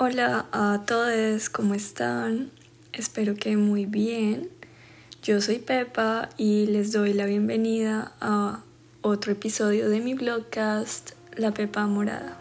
Hola 0.00 0.46
a 0.52 0.82
todos, 0.86 1.50
¿cómo 1.50 1.74
están? 1.74 2.52
Espero 2.92 3.34
que 3.34 3.56
muy 3.56 3.84
bien. 3.84 4.48
Yo 5.24 5.40
soy 5.40 5.58
Pepa 5.58 6.28
y 6.36 6.66
les 6.66 6.92
doy 6.92 7.12
la 7.14 7.26
bienvenida 7.26 8.12
a 8.20 8.60
otro 9.02 9.32
episodio 9.32 9.88
de 9.88 9.98
mi 9.98 10.14
blogcast 10.14 11.10
La 11.34 11.50
Pepa 11.50 11.88
Morada. 11.88 12.38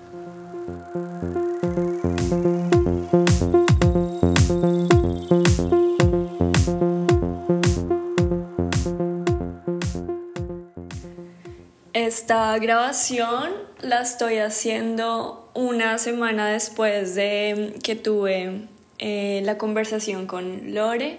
Esta 11.94 12.56
grabación 12.60 13.50
la 13.82 14.02
estoy 14.02 14.38
haciendo 14.38 15.47
una 15.58 15.98
semana 15.98 16.48
después 16.48 17.16
de 17.16 17.74
que 17.82 17.96
tuve 17.96 18.62
eh, 19.00 19.42
la 19.44 19.58
conversación 19.58 20.28
con 20.28 20.76
Lore 20.76 21.18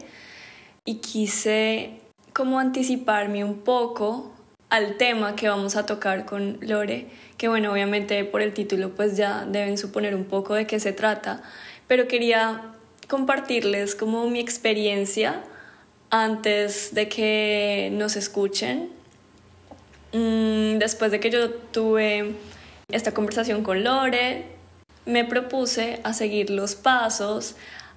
y 0.84 0.98
quise 0.98 1.94
como 2.32 2.60
anticiparme 2.60 3.42
un 3.42 3.58
poco 3.58 4.30
al 4.70 4.96
tema 4.96 5.34
que 5.34 5.48
vamos 5.48 5.74
a 5.74 5.86
tocar 5.86 6.24
con 6.24 6.58
Lore, 6.60 7.08
que 7.36 7.48
bueno, 7.48 7.72
obviamente 7.72 8.24
por 8.24 8.40
el 8.40 8.54
título 8.54 8.90
pues 8.90 9.16
ya 9.16 9.44
deben 9.44 9.76
suponer 9.76 10.14
un 10.14 10.24
poco 10.24 10.54
de 10.54 10.68
qué 10.68 10.78
se 10.78 10.92
trata, 10.92 11.42
pero 11.88 12.06
quería 12.06 12.62
compartirles 13.08 13.96
como 13.96 14.30
mi 14.30 14.38
experiencia 14.38 15.42
antes 16.10 16.94
de 16.94 17.08
que 17.08 17.88
nos 17.90 18.14
escuchen. 18.14 18.88
Mm, 20.12 20.78
después 20.78 21.10
de 21.10 21.18
que 21.18 21.30
yo 21.30 21.50
tuve 21.50 22.36
esta 22.90 23.12
conversación 23.12 23.62
con 23.62 23.84
Lore, 23.84 24.44
me 25.04 25.24
propuse 25.24 26.00
a 26.04 26.14
seguir 26.14 26.48
los 26.48 26.74
pasos, 26.74 27.54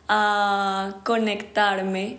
a 0.08 0.98
conectarme 1.06 2.18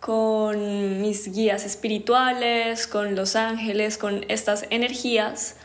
con 0.00 1.00
mis 1.00 1.32
guías 1.32 1.64
espirituales, 1.64 2.86
con 2.86 3.14
los 3.14 3.36
ángeles, 3.36 3.96
con 3.96 4.24
estas 4.28 4.66
energías. 4.70 5.56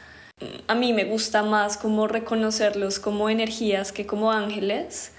A 0.67 0.75
mí 0.75 0.93
me 0.93 1.05
gusta 1.05 1.41
más 1.41 1.77
como 1.77 2.07
reconocerlos 2.07 2.99
como 2.99 3.29
energías 3.29 3.91
que 3.91 4.05
como 4.05 4.31
ángeles. 4.31 5.13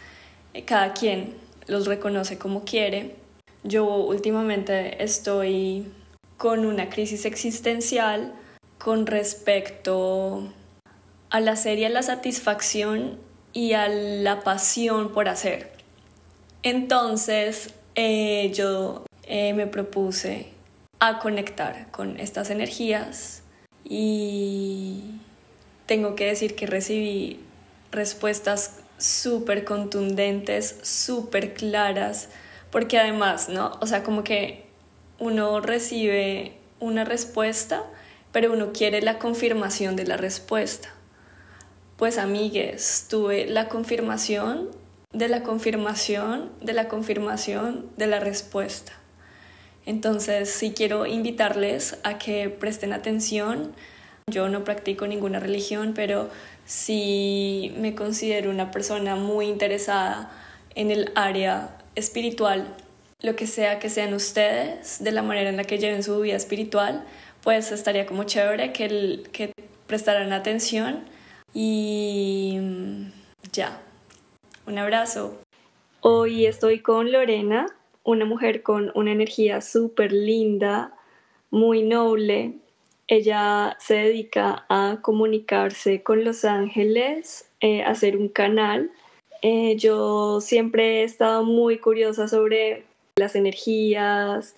Cada 0.64 0.92
quien 0.92 1.34
los 1.66 1.86
reconoce 1.86 2.38
como 2.38 2.64
quiere. 2.64 3.16
Yo 3.64 3.86
últimamente 3.86 5.02
estoy 5.02 5.90
con 6.36 6.66
una 6.66 6.88
crisis 6.88 7.24
existencial 7.24 8.32
con 8.78 9.06
respecto 9.06 10.52
a 11.30 11.40
la 11.40 11.56
serie, 11.56 11.88
la 11.88 12.02
satisfacción 12.02 13.18
y 13.52 13.72
a 13.72 13.88
la 13.88 14.40
pasión 14.40 15.12
por 15.12 15.28
hacer. 15.28 15.70
Entonces 16.62 17.70
eh, 17.94 18.52
yo 18.54 19.04
eh, 19.24 19.52
me 19.54 19.66
propuse 19.66 20.48
a 21.00 21.18
conectar 21.18 21.90
con 21.90 22.18
estas 22.18 22.50
energías 22.50 23.42
y 23.84 25.02
tengo 25.86 26.14
que 26.16 26.26
decir 26.26 26.54
que 26.54 26.66
recibí 26.66 27.40
respuestas 27.92 28.80
súper 28.98 29.64
contundentes, 29.64 30.76
súper 30.82 31.54
claras, 31.54 32.28
porque 32.70 32.98
además, 32.98 33.48
¿no? 33.48 33.72
O 33.80 33.86
sea, 33.86 34.02
como 34.02 34.24
que 34.24 34.66
uno 35.18 35.60
recibe 35.60 36.52
una 36.80 37.04
respuesta, 37.04 37.84
pero 38.32 38.52
uno 38.52 38.72
quiere 38.72 39.00
la 39.02 39.18
confirmación 39.18 39.96
de 39.96 40.06
la 40.06 40.16
respuesta. 40.16 40.95
Pues 41.96 42.18
amigues, 42.18 43.06
tuve 43.08 43.46
la 43.46 43.68
confirmación 43.68 44.68
de 45.12 45.28
la 45.28 45.42
confirmación 45.42 46.50
de 46.60 46.74
la 46.74 46.88
confirmación 46.88 47.86
de 47.96 48.06
la 48.06 48.20
respuesta. 48.20 48.92
Entonces, 49.86 50.50
sí 50.50 50.74
quiero 50.76 51.06
invitarles 51.06 51.96
a 52.02 52.18
que 52.18 52.50
presten 52.50 52.92
atención. 52.92 53.72
Yo 54.30 54.48
no 54.48 54.62
practico 54.64 55.06
ninguna 55.06 55.40
religión, 55.40 55.92
pero 55.94 56.28
sí 56.66 57.72
me 57.78 57.94
considero 57.94 58.50
una 58.50 58.70
persona 58.72 59.16
muy 59.16 59.46
interesada 59.46 60.30
en 60.74 60.90
el 60.90 61.12
área 61.14 61.78
espiritual 61.94 62.66
lo 63.22 63.36
que 63.36 63.46
sea 63.46 63.78
que 63.78 63.88
sean 63.88 64.12
ustedes, 64.12 65.02
de 65.02 65.12
la 65.12 65.22
manera 65.22 65.48
en 65.48 65.56
la 65.56 65.64
que 65.64 65.78
lleven 65.78 66.02
su 66.02 66.20
vida 66.20 66.36
espiritual, 66.36 67.02
pues 67.42 67.72
estaría 67.72 68.04
como 68.04 68.24
chévere 68.24 68.72
que, 68.72 68.84
el, 68.84 69.28
que 69.32 69.52
prestaran 69.86 70.34
atención 70.34 71.15
y 71.56 72.58
mm, 72.60 73.12
ya. 73.50 73.80
Un 74.66 74.76
abrazo. 74.76 75.40
Hoy 76.02 76.44
estoy 76.44 76.80
con 76.80 77.10
Lorena, 77.10 77.66
una 78.04 78.26
mujer 78.26 78.62
con 78.62 78.92
una 78.94 79.12
energía 79.12 79.62
súper 79.62 80.12
linda, 80.12 80.92
muy 81.50 81.82
noble. 81.82 82.58
Ella 83.08 83.78
se 83.80 83.94
dedica 83.94 84.66
a 84.68 84.98
comunicarse 85.00 86.02
con 86.02 86.24
los 86.24 86.44
ángeles, 86.44 87.48
eh, 87.60 87.82
a 87.82 87.90
hacer 87.92 88.18
un 88.18 88.28
canal. 88.28 88.90
Eh, 89.40 89.76
yo 89.76 90.42
siempre 90.42 91.00
he 91.00 91.04
estado 91.04 91.42
muy 91.42 91.78
curiosa 91.78 92.28
sobre 92.28 92.84
las 93.16 93.34
energías, 93.34 94.56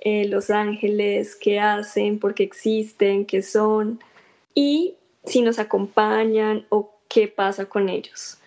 eh, 0.00 0.26
los 0.26 0.50
ángeles, 0.50 1.36
qué 1.36 1.60
hacen, 1.60 2.18
por 2.18 2.34
qué 2.34 2.42
existen, 2.42 3.24
qué 3.24 3.40
son 3.42 4.00
y 4.52 4.96
si 5.24 5.42
nos 5.42 5.58
acompañan 5.58 6.66
o 6.68 6.94
qué 7.08 7.28
pasa 7.28 7.66
con 7.66 7.88
ellos. 7.88 8.38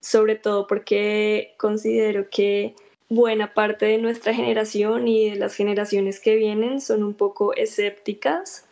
Sobre 0.00 0.36
todo 0.36 0.66
porque 0.66 1.54
considero 1.58 2.28
que 2.30 2.74
buena 3.08 3.52
parte 3.52 3.86
de 3.86 3.98
nuestra 3.98 4.32
generación 4.32 5.06
y 5.06 5.30
de 5.30 5.36
las 5.36 5.54
generaciones 5.54 6.18
que 6.18 6.34
vienen 6.36 6.80
son 6.80 7.02
un 7.02 7.14
poco 7.14 7.54
escépticas. 7.54 8.64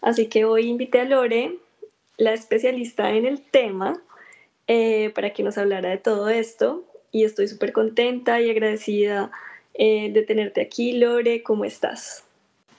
Así 0.00 0.26
que 0.26 0.44
hoy 0.44 0.68
invité 0.68 1.00
a 1.00 1.04
Lore, 1.04 1.58
la 2.16 2.32
especialista 2.32 3.10
en 3.10 3.26
el 3.26 3.42
tema, 3.42 4.02
eh, 4.66 5.10
para 5.14 5.32
que 5.32 5.42
nos 5.42 5.58
hablara 5.58 5.90
de 5.90 5.98
todo 5.98 6.28
esto. 6.30 6.84
Y 7.10 7.24
estoy 7.24 7.48
súper 7.48 7.72
contenta 7.72 8.40
y 8.40 8.50
agradecida 8.50 9.30
eh, 9.74 10.10
de 10.12 10.22
tenerte 10.22 10.62
aquí. 10.62 10.92
Lore, 10.92 11.42
¿cómo 11.42 11.64
estás? 11.64 12.24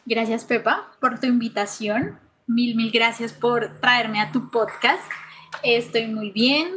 Gracias, 0.06 0.44
Pepa, 0.44 0.92
por 1.00 1.20
tu 1.20 1.28
invitación. 1.28 2.20
Mil, 2.46 2.76
mil 2.76 2.92
gracias 2.92 3.32
por 3.32 3.80
traerme 3.80 4.20
a 4.20 4.32
tu 4.32 4.52
podcast. 4.52 5.02
Estoy 5.64 6.08
muy 6.08 6.32
bien, 6.32 6.74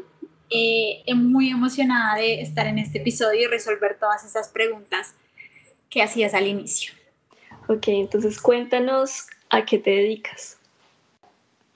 eh, 0.49 1.03
muy 1.15 1.51
emocionada 1.51 2.15
de 2.17 2.41
estar 2.41 2.69
en 2.69 2.79
este 2.79 2.99
episodio 2.99 3.43
y 3.43 3.47
resolver 3.47 3.99
todas 3.99 4.25
esas 4.25 4.49
preguntas 4.49 5.15
que 5.91 6.03
hacías 6.03 6.35
al 6.35 6.47
inicio. 6.47 6.95
Ok, 7.67 7.89
entonces 7.89 8.41
cuéntanos 8.41 9.27
a 9.51 9.65
qué 9.65 9.79
te 9.79 9.91
dedicas. 9.91 10.59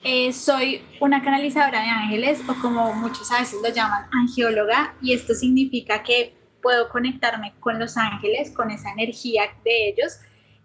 Eh, 0.03 0.31
soy 0.31 0.81
una 1.01 1.21
canalizadora 1.21 1.81
de 1.81 1.89
ángeles 1.89 2.39
o 2.47 2.55
como 2.61 2.93
muchos 2.93 3.29
a 3.31 3.39
veces 3.39 3.59
lo 3.61 3.69
llaman 3.69 4.05
angióloga 4.11 4.95
y 5.01 5.13
esto 5.13 5.33
significa 5.35 6.01
que 6.01 6.33
puedo 6.61 6.87
conectarme 6.89 7.53
con 7.59 7.77
los 7.77 7.97
ángeles, 7.97 8.51
con 8.51 8.71
esa 8.71 8.91
energía 8.93 9.43
de 9.65 9.89
ellos 9.89 10.19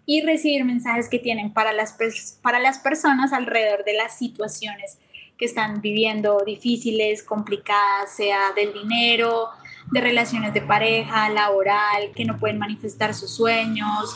y 0.09 0.21
recibir 0.21 0.63
mensajes 0.63 1.09
que 1.09 1.19
tienen 1.19 1.51
para 1.51 1.73
las, 1.73 1.97
para 2.41 2.59
las 2.59 2.79
personas 2.79 3.33
alrededor 3.33 3.83
de 3.83 3.93
las 3.93 4.17
situaciones 4.17 4.97
que 5.37 5.43
están 5.43 5.81
viviendo 5.81 6.41
difíciles, 6.45 7.21
complicadas, 7.21 8.15
sea 8.15 8.53
del 8.55 8.71
dinero, 8.73 9.49
de 9.91 9.99
relaciones 9.99 10.53
de 10.53 10.61
pareja, 10.61 11.29
laboral, 11.29 12.13
que 12.15 12.23
no 12.23 12.39
pueden 12.39 12.57
manifestar 12.57 13.13
sus 13.13 13.35
sueños, 13.35 14.15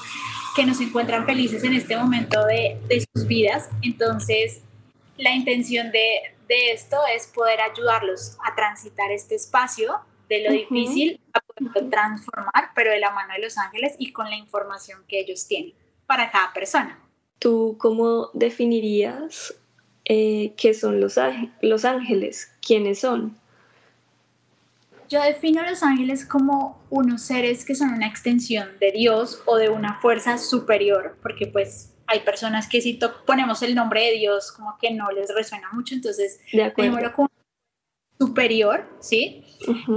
que 0.56 0.66
no 0.66 0.74
se 0.74 0.86
encuentran 0.86 1.26
felices 1.26 1.62
en 1.66 1.74
este 1.74 1.98
momento 1.98 2.46
de, 2.46 2.80
de 2.88 3.06
sus 3.14 3.28
vidas. 3.28 3.70
Entonces, 3.82 4.62
la 5.18 5.32
intención 5.32 5.92
de, 5.92 6.08
de, 6.48 6.72
esto 6.72 6.98
es 7.14 7.28
poder 7.28 7.60
ayudarlos 7.60 8.38
a 8.46 8.56
transitar 8.56 9.12
este 9.12 9.36
espacio 9.36 10.00
de 10.30 10.44
lo 10.46 10.54
difícil 10.54 11.20
a 11.34 11.42
transformar, 11.90 12.72
pero 12.74 12.92
de 12.92 13.00
la 13.00 13.12
mano 13.12 13.34
de 13.34 13.42
los 13.42 13.58
ángeles 13.58 13.96
y 14.00 14.14
con 14.14 14.30
la 14.30 14.38
información 14.38 15.02
que 15.10 15.20
ellos 15.20 15.46
tienen 15.48 15.81
para 16.06 16.32
cada 16.32 16.54
persona. 16.54 17.00
¿Tú 17.40 17.76
cómo 17.80 18.30
definirías 18.34 19.54
eh, 20.06 20.54
qué 20.58 20.74
son 20.74 21.00
los, 21.02 21.20
los 21.62 21.86
ángeles? 21.86 22.52
¿Quiénes 22.66 23.00
son? 23.00 23.36
Yo 25.10 25.22
defino 25.22 25.62
a 25.62 25.70
los 25.70 25.84
ángeles 25.84 26.26
como 26.26 26.82
unos 26.90 27.22
seres 27.22 27.66
que 27.66 27.76
son 27.76 27.94
una 27.94 28.08
extensión 28.08 28.70
de 28.80 28.92
Dios 28.92 29.42
o 29.46 29.58
de 29.58 29.70
una 29.70 30.00
fuerza 30.00 30.38
superior, 30.38 31.18
porque 31.22 31.48
pues 31.48 31.94
hay 32.08 32.22
personas 32.22 32.68
que 32.68 32.82
si 32.82 33.00
ponemos 33.26 33.62
el 33.62 33.76
nombre 33.76 34.06
de 34.06 34.14
Dios 34.14 34.52
como 34.52 34.78
que 34.80 34.92
no 34.92 35.12
les 35.12 35.34
resuena 35.34 35.70
mucho, 35.74 35.96
entonces 35.96 36.40
de 36.54 36.74
como 37.14 37.30
superior, 38.20 38.86
¿sí? 39.00 39.44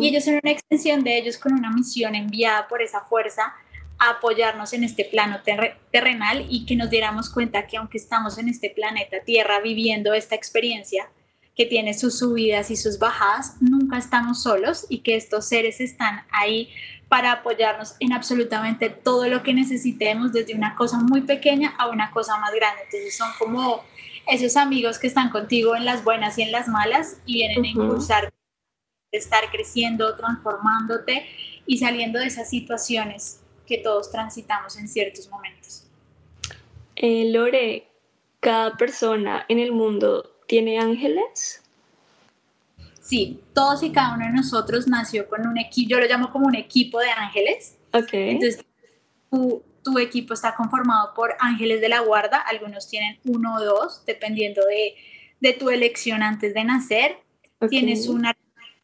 Y 0.00 0.08
ellos 0.08 0.24
son 0.24 0.40
una 0.42 0.50
extensión 0.50 1.04
de 1.04 1.18
ellos 1.18 1.38
con 1.38 1.52
una 1.52 1.70
misión 1.70 2.14
enviada 2.14 2.66
por 2.68 2.82
esa 2.82 3.02
fuerza 3.02 3.54
apoyarnos 4.10 4.72
en 4.72 4.84
este 4.84 5.04
plano 5.04 5.40
terrenal 5.90 6.46
y 6.48 6.66
que 6.66 6.76
nos 6.76 6.90
diéramos 6.90 7.30
cuenta 7.30 7.66
que 7.66 7.76
aunque 7.76 7.98
estamos 7.98 8.38
en 8.38 8.48
este 8.48 8.70
planeta 8.70 9.18
Tierra 9.24 9.60
viviendo 9.60 10.14
esta 10.14 10.34
experiencia 10.34 11.08
que 11.56 11.66
tiene 11.66 11.94
sus 11.94 12.18
subidas 12.18 12.70
y 12.70 12.76
sus 12.76 12.98
bajadas, 12.98 13.56
nunca 13.60 13.98
estamos 13.98 14.42
solos 14.42 14.86
y 14.88 14.98
que 14.98 15.14
estos 15.14 15.46
seres 15.46 15.80
están 15.80 16.24
ahí 16.30 16.68
para 17.08 17.30
apoyarnos 17.30 17.94
en 18.00 18.12
absolutamente 18.12 18.90
todo 18.90 19.28
lo 19.28 19.42
que 19.42 19.54
necesitemos, 19.54 20.32
desde 20.32 20.54
una 20.54 20.74
cosa 20.74 20.98
muy 20.98 21.20
pequeña 21.20 21.74
a 21.78 21.88
una 21.88 22.10
cosa 22.10 22.38
más 22.38 22.52
grande. 22.52 22.82
Entonces 22.84 23.16
son 23.16 23.30
como 23.38 23.84
esos 24.26 24.56
amigos 24.56 24.98
que 24.98 25.06
están 25.06 25.30
contigo 25.30 25.76
en 25.76 25.84
las 25.84 26.02
buenas 26.02 26.38
y 26.38 26.42
en 26.42 26.50
las 26.50 26.66
malas 26.66 27.18
y 27.24 27.34
vienen 27.34 27.64
a 27.64 27.68
impulsar 27.68 28.32
estar 29.12 29.48
creciendo, 29.52 30.16
transformándote 30.16 31.24
y 31.66 31.78
saliendo 31.78 32.18
de 32.18 32.26
esas 32.26 32.50
situaciones 32.50 33.43
que 33.66 33.78
todos 33.78 34.10
transitamos 34.10 34.76
en 34.76 34.88
ciertos 34.88 35.28
momentos. 35.28 35.84
Eh, 36.96 37.30
Lore, 37.30 37.88
¿cada 38.40 38.76
persona 38.76 39.44
en 39.48 39.58
el 39.58 39.72
mundo 39.72 40.38
tiene 40.46 40.78
ángeles? 40.78 41.62
Sí, 43.00 43.40
todos 43.52 43.82
y 43.82 43.92
cada 43.92 44.14
uno 44.14 44.24
de 44.26 44.32
nosotros 44.32 44.88
nació 44.88 45.28
con 45.28 45.46
un 45.46 45.58
equipo, 45.58 45.90
yo 45.90 46.00
lo 46.00 46.06
llamo 46.06 46.30
como 46.30 46.46
un 46.46 46.54
equipo 46.54 47.00
de 47.00 47.10
ángeles. 47.10 47.76
Ok. 47.92 48.08
Entonces, 48.12 48.64
tu, 49.30 49.98
equipo 49.98 50.32
está 50.32 50.54
conformado 50.54 51.12
por 51.14 51.34
ángeles 51.38 51.82
de 51.82 51.90
la 51.90 52.00
guarda, 52.00 52.38
algunos 52.38 52.88
tienen 52.88 53.18
uno 53.24 53.56
o 53.56 53.62
dos, 53.62 54.04
dependiendo 54.06 54.62
de, 54.64 55.52
tu 55.58 55.68
elección 55.68 56.22
antes 56.22 56.54
de 56.54 56.64
nacer. 56.64 57.18
Tienes 57.68 58.08
una 58.08 58.34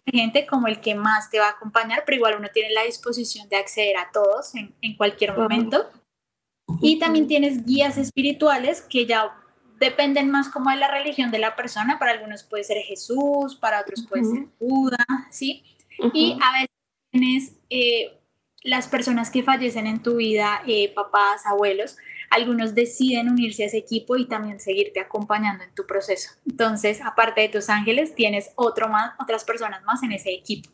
gente 0.06 0.46
como 0.46 0.66
el 0.66 0.80
que 0.80 0.94
más 0.94 1.30
te 1.30 1.38
va 1.38 1.46
a 1.46 1.50
acompañar, 1.50 2.02
pero 2.04 2.16
igual 2.16 2.36
uno 2.38 2.48
tiene 2.52 2.70
la 2.70 2.84
disposición 2.84 3.48
de 3.48 3.56
acceder 3.56 3.96
a 3.96 4.10
todos 4.12 4.54
en, 4.54 4.96
cualquier 4.96 5.36
momento. 5.36 5.90
Y 6.80 6.98
también 6.98 7.26
tienes 7.26 7.64
guías 7.64 7.98
espirituales 7.98 8.82
que 8.82 9.06
ya 9.06 9.34
dependen 9.78 10.30
más 10.30 10.48
como 10.48 10.70
de 10.70 10.76
la 10.76 10.90
religión 10.90 11.30
de 11.30 11.38
la 11.38 11.56
persona. 11.56 11.98
Para 11.98 12.12
algunos 12.12 12.42
puede 12.44 12.64
ser 12.64 12.78
Jesús, 12.78 13.56
para 13.56 13.80
otros 13.80 14.06
puede 14.06 14.24
ser 14.24 14.46
Buda, 14.58 15.04
¿sí? 15.30 15.64
Y 16.12 16.38
a 16.40 16.52
veces 16.52 16.70
tienes 17.10 17.56
eh, 17.70 18.20
las 18.62 18.88
personas 18.88 19.30
que 19.30 19.42
fallecen 19.42 19.86
en 19.86 20.02
tu 20.02 20.16
vida, 20.16 20.62
eh, 20.66 20.92
papás, 20.94 21.46
abuelos, 21.46 21.96
algunos 22.30 22.74
deciden 22.74 23.28
unirse 23.28 23.64
a 23.64 23.66
ese 23.66 23.78
equipo 23.78 24.16
y 24.16 24.26
también 24.26 24.60
seguirte 24.60 25.00
acompañando 25.00 25.64
en 25.64 25.74
tu 25.74 25.86
proceso. 25.86 26.30
Entonces, 26.48 27.00
aparte 27.04 27.40
de 27.40 27.48
tus 27.48 27.68
ángeles, 27.68 28.14
tienes 28.14 28.52
otro 28.54 28.88
más, 28.88 29.12
otras 29.20 29.44
personas 29.44 29.82
más 29.84 30.02
en 30.02 30.12
ese 30.12 30.32
equipo. 30.32 30.70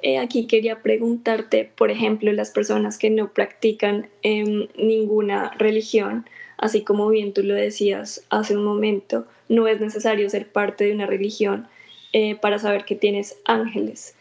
Eh, 0.00 0.18
aquí 0.18 0.46
quería 0.46 0.82
preguntarte, 0.82 1.64
por 1.64 1.90
ejemplo, 1.90 2.32
las 2.32 2.50
personas 2.50 2.96
que 2.96 3.10
no 3.10 3.32
practican 3.32 4.08
em, 4.22 4.68
ninguna 4.76 5.50
religión, 5.58 6.26
así 6.56 6.82
como 6.82 7.08
bien 7.08 7.32
tú 7.32 7.42
lo 7.42 7.54
decías 7.54 8.24
hace 8.30 8.56
un 8.56 8.64
momento, 8.64 9.26
no 9.48 9.66
es 9.66 9.80
necesario 9.80 10.30
ser 10.30 10.50
parte 10.52 10.84
de 10.84 10.92
una 10.92 11.06
religión 11.06 11.66
eh, 12.12 12.36
para 12.36 12.58
saber 12.60 12.84
que 12.84 12.94
tienes 12.94 13.36
ángeles. 13.44 14.14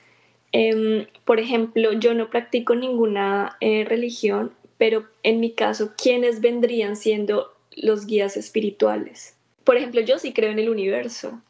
Em, 0.51 1.05
por 1.25 1.39
ejemplo, 1.39 1.93
yo 1.93 2.13
no 2.13 2.29
practico 2.29 2.73
ninguna 2.73 3.57
eh, 3.59 3.85
religión, 3.87 4.53
pero 4.77 5.07
en 5.23 5.39
mi 5.39 5.53
caso, 5.53 5.93
¿quiénes 5.97 6.41
vendrían 6.41 6.95
siendo 6.95 7.53
los 7.71 8.05
guías 8.05 8.37
espirituales? 8.37 9.35
Por 9.63 9.77
ejemplo, 9.77 10.01
yo 10.01 10.19
sí 10.19 10.33
creo 10.33 10.51
en 10.51 10.59
el 10.59 10.69
universo. 10.69 11.41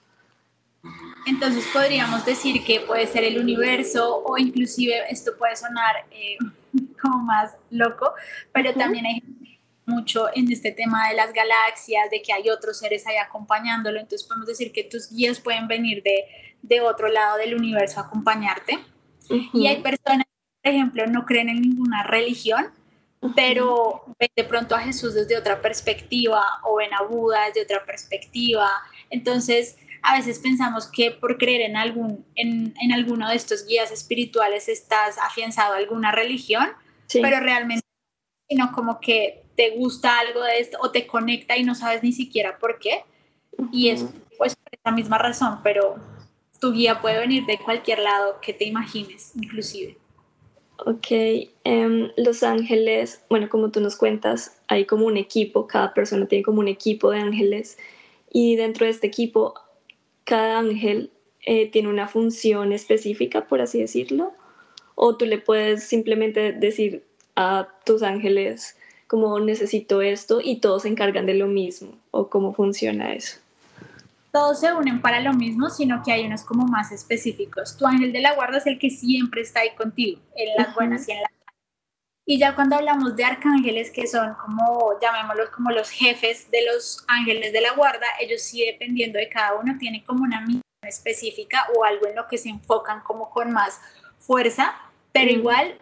Entonces 1.25 1.65
podríamos 1.73 2.25
decir 2.25 2.63
que 2.63 2.79
puede 2.79 3.05
ser 3.07 3.23
el 3.23 3.39
universo 3.39 4.23
o 4.25 4.37
inclusive 4.37 5.03
esto 5.09 5.31
puede 5.37 5.55
sonar 5.55 5.95
eh, 6.11 6.37
como 7.01 7.23
más 7.23 7.55
loco, 7.69 8.13
pero 8.53 8.73
también 8.73 9.05
hay 9.05 9.21
mucho 9.85 10.27
en 10.33 10.51
este 10.51 10.71
tema 10.71 11.09
de 11.09 11.15
las 11.15 11.33
galaxias, 11.33 12.09
de 12.09 12.21
que 12.21 12.31
hay 12.31 12.49
otros 12.49 12.79
seres 12.79 13.05
ahí 13.07 13.17
acompañándolo, 13.17 13.99
entonces 13.99 14.27
podemos 14.27 14.47
decir 14.47 14.71
que 14.71 14.83
tus 14.83 15.09
guías 15.11 15.39
pueden 15.39 15.67
venir 15.67 16.03
de, 16.03 16.25
de 16.61 16.81
otro 16.81 17.07
lado 17.09 17.37
del 17.37 17.55
universo 17.55 17.99
a 17.99 18.03
acompañarte. 18.03 18.79
Y 19.53 19.67
hay 19.67 19.81
personas 19.81 20.25
por 20.67 20.73
ejemplo, 20.73 21.07
no 21.07 21.25
creen 21.25 21.47
en 21.47 21.61
ninguna 21.61 22.03
religión, 22.03 22.67
pero 23.35 24.03
ven 24.19 24.29
de 24.35 24.43
pronto 24.43 24.75
a 24.75 24.79
Jesús 24.79 25.13
desde 25.13 25.37
otra 25.37 25.61
perspectiva 25.61 26.43
o 26.63 26.75
ven 26.75 26.93
a 26.93 27.03
Buda 27.03 27.45
desde 27.47 27.63
otra 27.63 27.85
perspectiva. 27.85 28.69
Entonces, 29.09 29.77
a 30.03 30.15
veces 30.17 30.39
pensamos 30.39 30.87
que 30.87 31.11
por 31.11 31.37
creer 31.37 31.61
en, 31.61 31.75
algún, 31.75 32.25
en, 32.35 32.73
en 32.81 32.93
alguno 32.93 33.29
de 33.29 33.35
estos 33.35 33.65
guías 33.65 33.91
espirituales 33.91 34.69
estás 34.69 35.17
afianzado 35.17 35.73
a 35.73 35.77
alguna 35.77 36.11
religión, 36.11 36.67
pero 37.11 37.39
realmente 37.39 37.85
sino 38.49 38.71
como 38.71 38.99
que 38.99 39.43
te 39.55 39.71
gusta 39.71 40.19
algo 40.19 40.41
de 40.41 40.59
esto 40.59 40.77
o 40.81 40.91
te 40.91 41.07
conecta 41.07 41.57
y 41.57 41.63
no 41.63 41.75
sabes 41.75 42.03
ni 42.03 42.13
siquiera 42.13 42.57
por 42.57 42.79
qué. 42.79 43.03
Y 43.71 43.89
es 43.89 44.05
pues 44.37 44.55
por 44.55 44.71
esa 44.71 44.91
misma 44.91 45.17
razón, 45.17 45.59
pero 45.63 45.97
tu 46.59 46.71
guía 46.71 47.01
puede 47.01 47.19
venir 47.19 47.45
de 47.45 47.57
cualquier 47.57 47.99
lado 47.99 48.39
que 48.41 48.53
te 48.53 48.65
imagines, 48.65 49.33
inclusive. 49.35 49.97
Ok, 50.85 51.07
em, 51.63 52.11
Los 52.17 52.43
Ángeles, 52.43 53.21
bueno, 53.29 53.49
como 53.49 53.71
tú 53.71 53.81
nos 53.81 53.95
cuentas, 53.95 54.59
hay 54.67 54.85
como 54.85 55.07
un 55.07 55.17
equipo, 55.17 55.65
cada 55.65 55.93
persona 55.93 56.27
tiene 56.27 56.43
como 56.43 56.59
un 56.59 56.67
equipo 56.67 57.09
de 57.09 57.19
ángeles 57.19 57.79
y 58.31 58.55
dentro 58.57 58.85
de 58.85 58.91
este 58.91 59.07
equipo, 59.07 59.55
cada 60.23 60.59
ángel 60.59 61.09
eh, 61.41 61.67
tiene 61.71 61.89
una 61.89 62.07
función 62.07 62.73
específica, 62.73 63.47
por 63.47 63.61
así 63.61 63.79
decirlo, 63.79 64.33
o 64.93 65.17
tú 65.17 65.25
le 65.25 65.39
puedes 65.39 65.83
simplemente 65.83 66.53
decir 66.53 67.03
a 67.35 67.69
tus 67.85 68.03
ángeles 68.03 68.77
como 69.07 69.39
necesito 69.39 70.01
esto 70.01 70.41
y 70.43 70.59
todos 70.59 70.83
se 70.83 70.89
encargan 70.89 71.25
de 71.25 71.33
lo 71.33 71.47
mismo, 71.47 71.97
o 72.11 72.29
cómo 72.29 72.53
funciona 72.53 73.13
eso 73.13 73.39
todos 74.37 74.59
se 74.59 74.71
unen 74.71 75.01
para 75.01 75.19
lo 75.19 75.33
mismo, 75.33 75.67
sino 75.71 76.03
que 76.03 76.11
hay 76.11 76.23
unos 76.27 76.43
como 76.43 76.67
más 76.67 76.91
específicos. 76.91 77.75
Tu 77.75 77.87
ángel 77.87 78.13
de 78.13 78.21
la 78.21 78.35
guarda 78.35 78.59
es 78.59 78.67
el 78.67 78.77
que 78.77 78.91
siempre 78.91 79.41
está 79.41 79.61
ahí 79.61 79.73
contigo, 79.75 80.21
en 80.35 80.55
las 80.55 80.75
buenas 80.75 81.07
y 81.07 81.13
en 81.13 81.21
las 81.23 81.31
malas. 81.31 81.55
Y 82.23 82.37
ya 82.37 82.53
cuando 82.53 82.75
hablamos 82.75 83.15
de 83.15 83.25
arcángeles, 83.25 83.89
que 83.89 84.05
son 84.05 84.35
como, 84.35 84.91
llamémoslos 85.01 85.49
como 85.49 85.71
los 85.71 85.89
jefes 85.89 86.51
de 86.51 86.59
los 86.71 87.03
ángeles 87.07 87.51
de 87.51 87.61
la 87.61 87.73
guarda, 87.73 88.05
ellos 88.19 88.43
sí, 88.43 88.63
dependiendo 88.63 89.17
de 89.17 89.27
cada 89.27 89.55
uno, 89.55 89.75
tienen 89.79 90.03
como 90.03 90.23
una 90.23 90.41
misión 90.41 90.61
específica 90.83 91.65
o 91.75 91.83
algo 91.83 92.05
en 92.05 92.15
lo 92.15 92.27
que 92.27 92.37
se 92.37 92.49
enfocan 92.49 93.01
como 93.01 93.31
con 93.31 93.51
más 93.51 93.81
fuerza, 94.19 94.75
pero 95.13 95.31
igual 95.31 95.79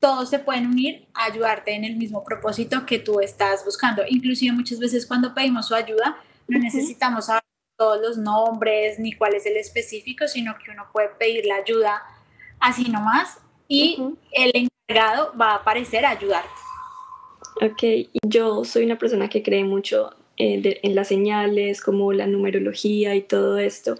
todos 0.00 0.28
se 0.28 0.40
pueden 0.40 0.66
unir 0.66 1.06
a 1.14 1.26
ayudarte 1.26 1.72
en 1.72 1.84
el 1.84 1.94
mismo 1.94 2.24
propósito 2.24 2.84
que 2.84 2.98
tú 2.98 3.20
estás 3.20 3.64
buscando. 3.64 4.02
Inclusive 4.08 4.52
muchas 4.52 4.80
veces 4.80 5.06
cuando 5.06 5.32
pedimos 5.32 5.68
su 5.68 5.76
ayuda, 5.76 6.16
no 6.48 6.58
necesitamos 6.58 7.26
saber 7.26 7.45
todos 7.76 8.00
los 8.00 8.18
nombres 8.18 8.98
ni 8.98 9.12
cuál 9.12 9.34
es 9.34 9.46
el 9.46 9.56
específico, 9.56 10.28
sino 10.28 10.56
que 10.58 10.70
uno 10.70 10.86
puede 10.92 11.08
pedir 11.18 11.46
la 11.46 11.56
ayuda 11.56 12.02
así 12.60 12.90
nomás 12.90 13.38
y 13.68 14.02
el 14.32 14.68
encargado 14.88 15.32
va 15.38 15.52
a 15.52 15.54
aparecer 15.56 16.04
a 16.04 16.10
ayudarte. 16.10 16.48
Ok, 17.62 18.08
yo 18.26 18.64
soy 18.64 18.84
una 18.84 18.98
persona 18.98 19.28
que 19.28 19.42
cree 19.42 19.64
mucho 19.64 20.10
eh, 20.36 20.78
en 20.82 20.94
las 20.94 21.08
señales, 21.08 21.80
como 21.80 22.12
la 22.12 22.26
numerología 22.26 23.14
y 23.14 23.22
todo 23.22 23.58
esto. 23.58 23.96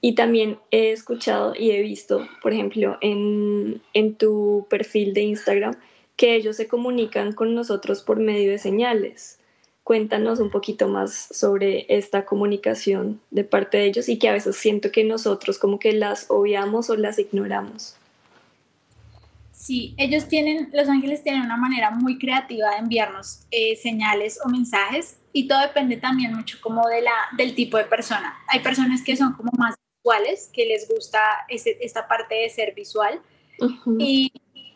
Y 0.00 0.16
también 0.16 0.58
he 0.72 0.90
escuchado 0.90 1.54
y 1.56 1.70
he 1.70 1.80
visto, 1.80 2.26
por 2.42 2.52
ejemplo, 2.52 2.98
en, 3.00 3.80
en 3.94 4.16
tu 4.16 4.66
perfil 4.68 5.14
de 5.14 5.20
Instagram, 5.20 5.76
que 6.16 6.34
ellos 6.34 6.56
se 6.56 6.66
comunican 6.66 7.32
con 7.32 7.54
nosotros 7.54 8.02
por 8.02 8.18
medio 8.18 8.50
de 8.50 8.58
señales. 8.58 9.38
Cuéntanos 9.92 10.40
un 10.40 10.48
poquito 10.48 10.88
más 10.88 11.28
sobre 11.32 11.84
esta 11.90 12.24
comunicación 12.24 13.20
de 13.30 13.44
parte 13.44 13.76
de 13.76 13.84
ellos 13.84 14.08
y 14.08 14.18
que 14.18 14.30
a 14.30 14.32
veces 14.32 14.56
siento 14.56 14.90
que 14.90 15.04
nosotros 15.04 15.58
como 15.58 15.78
que 15.78 15.92
las 15.92 16.30
obviamos 16.30 16.88
o 16.88 16.96
las 16.96 17.18
ignoramos. 17.18 17.94
Sí, 19.52 19.92
ellos 19.98 20.28
tienen, 20.28 20.70
los 20.72 20.88
ángeles 20.88 21.22
tienen 21.22 21.42
una 21.42 21.58
manera 21.58 21.90
muy 21.90 22.18
creativa 22.18 22.70
de 22.70 22.76
enviarnos 22.78 23.40
eh, 23.50 23.76
señales 23.76 24.40
o 24.42 24.48
mensajes 24.48 25.18
y 25.34 25.46
todo 25.46 25.60
depende 25.60 25.98
también 25.98 26.32
mucho 26.34 26.56
como 26.62 26.88
de 26.88 27.02
la, 27.02 27.12
del 27.36 27.54
tipo 27.54 27.76
de 27.76 27.84
persona. 27.84 28.34
Hay 28.48 28.60
personas 28.60 29.02
que 29.02 29.14
son 29.14 29.34
como 29.34 29.50
más 29.58 29.74
visuales, 29.98 30.48
que 30.54 30.64
les 30.64 30.88
gusta 30.88 31.20
esta 31.50 32.08
parte 32.08 32.36
de 32.36 32.48
ser 32.48 32.72
visual 32.74 33.20
y 33.98 34.32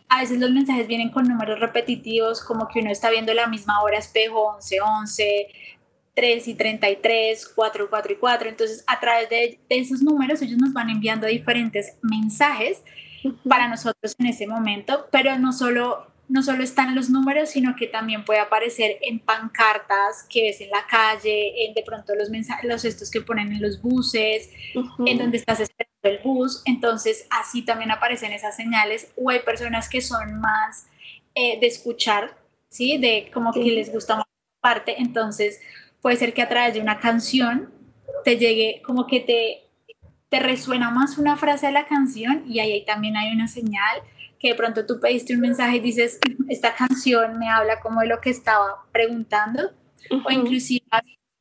a 0.09 0.21
veces 0.21 0.39
los 0.39 0.51
mensajes 0.51 0.87
vienen 0.87 1.11
con 1.11 1.27
números 1.27 1.59
repetitivos, 1.59 2.43
como 2.43 2.69
que 2.69 2.81
uno 2.81 2.91
está 2.91 3.11
viendo 3.11 3.35
la 3.35 3.47
misma 3.49 3.83
hora 3.83 3.99
espejo, 3.99 4.55
11, 4.57 4.81
11, 4.81 5.47
3 6.15 6.49
y 6.49 6.55
33, 6.55 7.53
4, 7.55 7.91
4 7.91 8.13
y 8.13 8.17
4. 8.17 8.49
Entonces, 8.49 8.85
a 8.87 9.01
través 9.01 9.29
de, 9.29 9.59
esos 9.69 10.03
números, 10.03 10.41
ellos 10.43 10.59
nos 10.59 10.73
van 10.73 10.91
enviando 10.91 11.27
diferentes 11.27 11.97
mensajes 12.03 12.83
para 13.49 13.69
nosotros 13.69 14.15
en 14.19 14.27
ese 14.27 14.47
momento, 14.47 15.07
pero 15.11 15.39
no 15.39 15.53
solo 15.53 16.07
no 16.29 16.43
solo 16.43 16.65
están 16.65 16.97
los 16.97 17.09
números, 17.09 17.51
sino 17.51 17.77
que 17.77 17.87
también 17.87 18.25
puede 18.25 18.41
aparecer 18.41 18.99
en 19.03 19.21
pancartas 19.21 20.27
que 20.29 20.43
ves 20.43 20.61
en 20.61 20.71
la 20.71 20.85
calle, 20.91 21.65
en 21.65 21.73
de 21.73 21.85
pronto 21.85 22.17
los 22.17 22.31
mensajes, 22.31 22.69
los 22.69 22.85
estos 22.85 23.13
que 23.13 23.21
ponen 23.21 23.53
en 23.53 23.63
los 23.63 23.81
buses, 23.81 24.51
en 25.07 25.19
donde 25.19 25.37
estás 25.37 25.61
esperando 25.61 25.96
el 26.07 26.19
bus. 26.19 26.63
Entonces, 26.65 27.27
así 27.31 27.63
también 27.63 27.91
aparecen 27.91 28.33
esas 28.33 28.57
señales. 28.57 29.13
O 29.17 29.31
hay 29.31 29.41
personas 29.41 29.89
que 29.89 30.01
son 30.01 30.41
más 30.41 30.87
eh, 31.35 31.59
de 31.61 31.67
escuchar, 31.67 32.37
¿sí? 32.69 32.99
De 32.99 33.31
como 33.33 33.53
que 33.53 33.61
les 33.61 33.93
gusta 33.93 34.17
más 34.17 34.27
parte. 34.61 34.97
Entonces, 34.99 35.61
puede 36.01 36.17
ser 36.17 36.35
que 36.35 36.43
a 36.43 36.49
través 36.49 36.75
de 36.75 36.81
una 36.81 36.99
canción 36.99 37.73
te 38.25 38.37
llegue 38.37 38.83
como 38.85 39.07
que 39.07 39.21
te 39.21 39.67
te 40.29 40.41
resuena 40.41 40.91
más 40.91 41.19
una 41.19 41.37
frase 41.37 41.67
de 41.67 41.73
la 41.73 41.87
canción 41.87 42.45
y 42.49 42.61
ahí 42.61 42.85
también 42.85 43.17
hay 43.17 43.33
una 43.33 43.49
señal 43.49 44.03
que 44.39 44.49
de 44.49 44.55
pronto 44.55 44.85
tú 44.87 45.01
pediste 45.01 45.35
un 45.35 45.41
mensaje 45.41 45.77
y 45.77 45.81
dices, 45.81 46.19
esta 46.49 46.75
canción 46.75 47.39
me 47.39 47.49
habla 47.49 47.81
como 47.81 48.01
de 48.01 48.09
lo 48.09 48.21
que 48.21 48.31
estaba 48.31 48.85
preguntando, 48.93 49.71
o 50.11 50.31
inclusive 50.31 50.85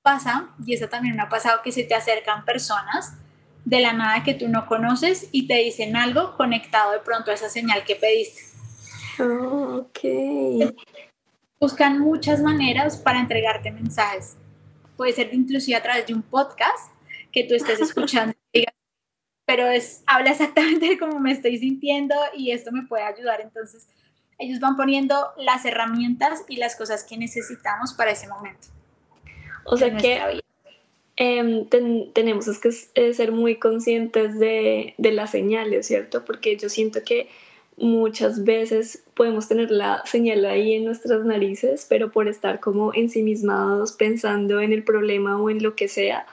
pasa, 0.01 0.49
y 0.65 0.73
eso 0.73 0.87
también 0.87 1.15
me 1.15 1.23
ha 1.23 1.29
pasado, 1.29 1.61
que 1.61 1.71
se 1.71 1.83
te 1.83 1.93
acercan 1.93 2.45
personas 2.45 3.17
de 3.65 3.79
la 3.79 3.93
nada 3.93 4.23
que 4.23 4.33
tú 4.33 4.47
no 4.47 4.67
conoces 4.67 5.27
y 5.31 5.47
te 5.47 5.55
dicen 5.55 5.95
algo 5.95 6.35
conectado 6.37 6.91
de 6.91 6.99
pronto 6.99 7.31
a 7.31 7.33
esa 7.33 7.49
señal 7.49 7.83
que 7.83 7.95
pediste. 7.95 8.41
Oh, 9.19 9.87
ok. 9.87 10.73
Buscan 11.59 11.99
muchas 11.99 12.41
maneras 12.41 12.97
para 12.97 13.19
entregarte 13.19 13.71
mensajes. 13.71 14.37
Puede 14.95 15.13
ser 15.13 15.33
inclusive 15.33 15.75
a 15.75 15.83
través 15.83 16.05
de 16.05 16.13
un 16.13 16.21
podcast 16.21 16.91
que 17.31 17.43
tú 17.43 17.55
estés 17.55 17.79
escuchando 17.81 18.33
pero 19.45 19.67
es, 19.67 20.03
habla 20.07 20.31
exactamente 20.31 20.85
de 20.89 20.97
cómo 20.97 21.19
me 21.19 21.31
estoy 21.31 21.57
sintiendo 21.57 22.15
y 22.35 22.51
esto 22.51 22.71
me 22.71 22.83
puede 22.83 23.03
ayudar. 23.03 23.41
Entonces, 23.41 23.87
ellos 24.37 24.59
van 24.59 24.75
poniendo 24.75 25.31
las 25.37 25.65
herramientas 25.65 26.43
y 26.49 26.57
las 26.57 26.75
cosas 26.75 27.03
que 27.03 27.17
necesitamos 27.17 27.93
para 27.93 28.11
ese 28.11 28.27
momento. 28.27 28.67
O 29.65 29.77
sea 29.77 29.95
que 29.95 30.41
em, 31.17 31.65
tenemos 32.13 32.59
que 32.59 32.69
eh, 32.95 33.13
ser 33.13 33.31
muy 33.31 33.55
conscientes 33.55 34.37
de, 34.39 34.95
de 34.97 35.11
las 35.11 35.31
señales, 35.31 35.87
¿cierto? 35.87 36.25
Porque 36.25 36.57
yo 36.57 36.69
siento 36.69 37.03
que 37.03 37.29
muchas 37.77 38.43
veces 38.43 39.03
podemos 39.13 39.47
tener 39.47 39.71
la 39.71 40.01
señal 40.05 40.45
ahí 40.45 40.73
en 40.73 40.85
nuestras 40.85 41.25
narices, 41.25 41.85
pero 41.89 42.11
por 42.11 42.27
estar 42.27 42.59
como 42.59 42.93
ensimismados 42.93 43.91
pensando 43.93 44.61
en 44.61 44.71
el 44.73 44.83
problema 44.83 45.41
o 45.41 45.49
en 45.49 45.61
lo 45.61 45.75
que 45.75 45.87
sea, 45.87 46.25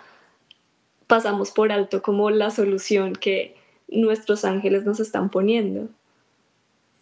pasamos 1.06 1.50
por 1.50 1.72
alto 1.72 2.02
como 2.02 2.30
la 2.30 2.50
solución 2.50 3.14
que 3.14 3.56
nuestros 3.88 4.44
ángeles 4.44 4.84
nos 4.84 5.00
están 5.00 5.30
poniendo. 5.30 5.88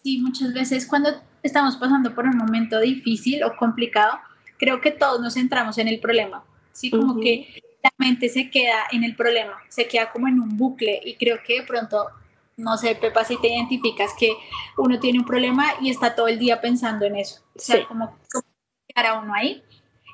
Sí, 0.02 0.18
muchas 0.18 0.52
veces 0.54 0.86
cuando 0.86 1.10
estamos 1.42 1.76
pasando 1.76 2.14
por 2.14 2.24
un 2.24 2.36
momento 2.36 2.80
difícil 2.80 3.44
o 3.44 3.56
complicado, 3.56 4.18
creo 4.58 4.80
que 4.80 4.90
todos 4.90 5.20
nos 5.20 5.34
centramos 5.34 5.78
en 5.78 5.88
el 5.88 6.00
problema. 6.00 6.42
Sí, 6.72 6.90
como 6.90 7.20
que 7.20 7.62
la 7.82 7.92
mente 7.98 8.28
se 8.28 8.50
queda 8.50 8.84
en 8.92 9.04
el 9.04 9.16
problema, 9.16 9.58
se 9.68 9.88
queda 9.88 10.10
como 10.12 10.28
en 10.28 10.40
un 10.40 10.56
bucle 10.56 11.00
y 11.04 11.16
creo 11.16 11.38
que 11.44 11.60
de 11.60 11.66
pronto, 11.66 12.08
no 12.56 12.76
sé, 12.76 12.94
Pepa, 12.94 13.24
si 13.24 13.40
te 13.40 13.48
identificas 13.48 14.12
que 14.18 14.32
uno 14.76 15.00
tiene 15.00 15.18
un 15.18 15.24
problema 15.24 15.64
y 15.80 15.90
está 15.90 16.14
todo 16.14 16.28
el 16.28 16.38
día 16.38 16.60
pensando 16.60 17.06
en 17.06 17.16
eso. 17.16 17.42
O 17.56 17.58
sea, 17.58 17.86
como, 17.86 18.18
como 18.32 18.44
quedar 18.86 19.06
a 19.06 19.20
uno 19.20 19.34
ahí. 19.34 19.62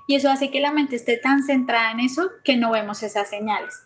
Y 0.08 0.14
eso 0.14 0.30
hace 0.30 0.50
que 0.50 0.61
la 0.61 0.70
mente 0.70 0.94
esté 0.94 1.16
tan 1.16 1.42
centrada 1.42 1.90
en 1.90 2.00
eso 2.00 2.30
que 2.44 2.56
no 2.56 2.70
vemos 2.70 3.02
esas 3.02 3.28
señales. 3.28 3.82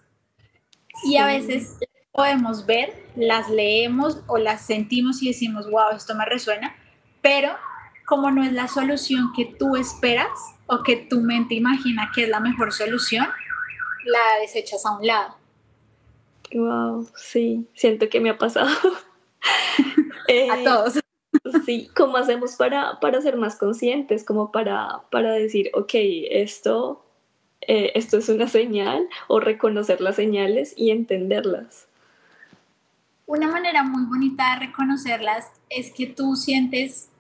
Y 1.05 1.17
a 1.17 1.25
veces 1.25 1.79
podemos 2.13 2.67
ver, 2.67 2.93
las 3.17 3.49
leemos 3.49 4.23
o 4.27 4.37
las 4.37 4.67
sentimos 4.67 5.23
y 5.23 5.29
decimos, 5.29 5.71
wow, 5.71 5.97
esto 5.97 6.15
me 6.15 6.27
resuena, 6.27 6.77
pero 7.23 7.57
como 8.07 8.31
no 8.31 8.43
es 8.43 8.53
la 8.53 8.69
solución 8.69 9.33
que 9.35 9.45
tú 9.47 9.77
esperas 9.77 10.29
o 10.67 10.83
que 10.83 10.97
tu 10.97 11.21
mente 11.21 11.55
imagina 11.55 12.11
que 12.15 12.25
es 12.25 12.29
la 12.29 12.41
mejor 12.41 12.73
solución, 12.73 13.27
la 14.05 14.41
desechas 14.41 14.85
a 14.87 14.97
un 14.97 15.07
lado. 15.07 15.35
Wow, 16.53 17.09
sí, 17.17 17.69
siento 17.75 18.09
que 18.09 18.21
me 18.21 18.31
ha 18.31 18.39
pasado. 18.39 18.69
a 20.29 20.33
eh, 20.33 20.49
todos. 20.65 21.01
Sí, 21.65 21.89
¿cómo 21.97 22.17
hacemos 22.17 22.57
para, 22.57 22.99
para 23.01 23.21
ser 23.21 23.37
más 23.37 23.57
conscientes? 23.57 24.25
Como 24.25 24.51
para, 24.51 25.03
para 25.11 25.33
decir, 25.33 25.71
ok, 25.75 25.93
esto 25.95 27.05
eh, 27.63 27.93
esto 27.95 28.19
es 28.19 28.29
una 28.29 28.49
señal 28.49 29.07
o 29.29 29.39
reconocer 29.39 30.01
las 30.01 30.17
señales 30.17 30.75
y 30.77 30.91
entenderlas. 30.91 31.87
Una 33.27 33.49
manera 33.49 33.83
muy 33.83 34.05
bonita 34.07 34.55
de 34.55 34.67
reconocerlas 34.67 35.53
es 35.69 35.93
que 35.93 36.07
tú 36.07 36.37
sientes 36.37 37.11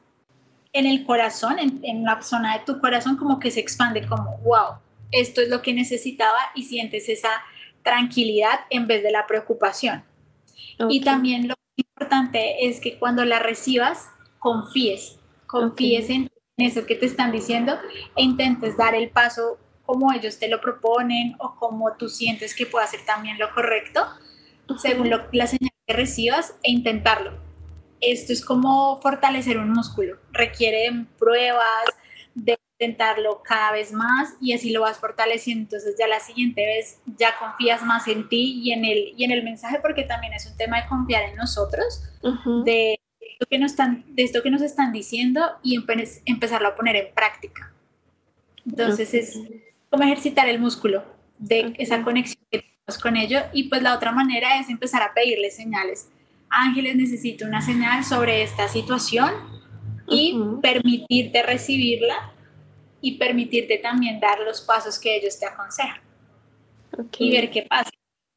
en 0.72 0.86
el 0.86 1.04
corazón, 1.04 1.56
en, 1.58 2.04
la 2.04 2.22
zona 2.22 2.58
de 2.58 2.64
tu 2.64 2.80
corazón, 2.80 3.16
como 3.16 3.38
que 3.38 3.50
se 3.50 3.60
expande, 3.60 4.06
como, 4.06 4.38
wow, 4.38 4.78
esto 5.12 5.40
es 5.40 5.48
lo 5.48 5.62
que 5.62 5.72
necesitaba 5.72 6.38
y 6.54 6.64
sientes 6.64 7.08
esa 7.08 7.30
tranquilidad 7.82 8.60
en 8.70 8.86
vez 8.86 9.02
de 9.02 9.10
la 9.10 9.26
preocupación. 9.26 10.04
Y 10.88 11.02
también 11.02 11.48
lo 11.48 11.54
importante 11.76 12.66
es 12.66 12.80
que 12.80 12.98
cuando 12.98 13.24
la 13.24 13.38
recibas, 13.38 14.08
confíes, 14.38 15.18
confíes 15.46 16.08
en 16.10 16.30
eso 16.56 16.86
que 16.86 16.94
te 16.94 17.06
están 17.06 17.32
diciendo 17.32 17.78
e 18.16 18.22
intentes 18.22 18.76
dar 18.76 18.94
el 18.94 19.10
paso 19.10 19.58
como 19.84 20.12
ellos 20.12 20.38
te 20.38 20.48
lo 20.48 20.60
proponen 20.60 21.34
o 21.40 21.56
como 21.56 21.96
tú 21.96 22.08
sientes 22.08 22.54
que 22.54 22.64
puede 22.64 22.86
ser 22.86 23.04
también 23.04 23.38
lo 23.38 23.52
correcto, 23.52 24.06
según 24.78 25.10
lo, 25.10 25.26
la 25.32 25.48
señal 25.48 25.72
que 25.86 25.94
recibas, 25.94 26.54
e 26.62 26.70
intentarlo. 26.70 27.32
Esto 28.00 28.32
es 28.32 28.44
como 28.44 29.00
fortalecer 29.00 29.58
un 29.58 29.72
músculo, 29.72 30.18
requiere 30.30 30.90
de 30.90 31.04
pruebas, 31.18 31.84
de 32.34 32.56
intentarlo 32.80 33.42
cada 33.42 33.72
vez 33.72 33.92
más 33.92 34.34
y 34.40 34.54
así 34.54 34.70
lo 34.70 34.80
vas 34.80 34.98
fortaleciendo. 34.98 35.62
Entonces 35.64 35.96
ya 35.98 36.08
la 36.08 36.18
siguiente 36.18 36.64
vez 36.64 37.00
ya 37.18 37.36
confías 37.38 37.84
más 37.84 38.08
en 38.08 38.28
ti 38.28 38.60
y 38.62 38.72
en 38.72 38.84
el, 38.84 39.12
y 39.16 39.24
en 39.24 39.32
el 39.32 39.44
mensaje 39.44 39.78
porque 39.82 40.04
también 40.04 40.32
es 40.32 40.46
un 40.46 40.56
tema 40.56 40.80
de 40.80 40.88
confiar 40.88 41.24
en 41.24 41.36
nosotros, 41.36 42.02
de, 42.64 42.98
esto 43.20 43.46
que 43.48 43.58
nos 43.58 43.72
están, 43.72 44.04
de 44.08 44.22
esto 44.22 44.42
que 44.42 44.50
nos 44.50 44.62
están 44.62 44.92
diciendo 44.92 45.42
y 45.62 45.78
empezarlo 46.24 46.68
a 46.68 46.74
poner 46.74 46.96
en 46.96 47.14
práctica. 47.14 47.72
Entonces 48.66 49.12
es 49.14 49.38
como 49.90 50.04
ejercitar 50.04 50.48
el 50.48 50.58
músculo 50.58 51.04
de 51.38 51.74
esa 51.78 52.02
conexión 52.02 52.42
que 52.50 52.60
tenemos 52.60 53.02
con 53.02 53.16
ello. 53.16 53.40
Y 53.52 53.64
pues 53.64 53.82
la 53.82 53.94
otra 53.94 54.12
manera 54.12 54.58
es 54.58 54.70
empezar 54.70 55.02
a 55.02 55.12
pedirle 55.12 55.50
señales. 55.50 56.08
Ángeles, 56.48 56.96
necesito 56.96 57.44
una 57.44 57.60
señal 57.60 58.04
sobre 58.04 58.42
esta 58.42 58.68
situación 58.68 59.32
y 60.08 60.36
permitirte 60.60 61.42
recibirla 61.42 62.32
y 63.00 63.18
permitirte 63.18 63.78
también 63.78 64.20
dar 64.20 64.40
los 64.40 64.60
pasos 64.60 64.98
que 64.98 65.16
ellos 65.16 65.38
te 65.38 65.46
aconsejan 65.46 66.00
y 67.18 67.30
ver 67.30 67.50
qué 67.50 67.62
pasa. 67.62 67.90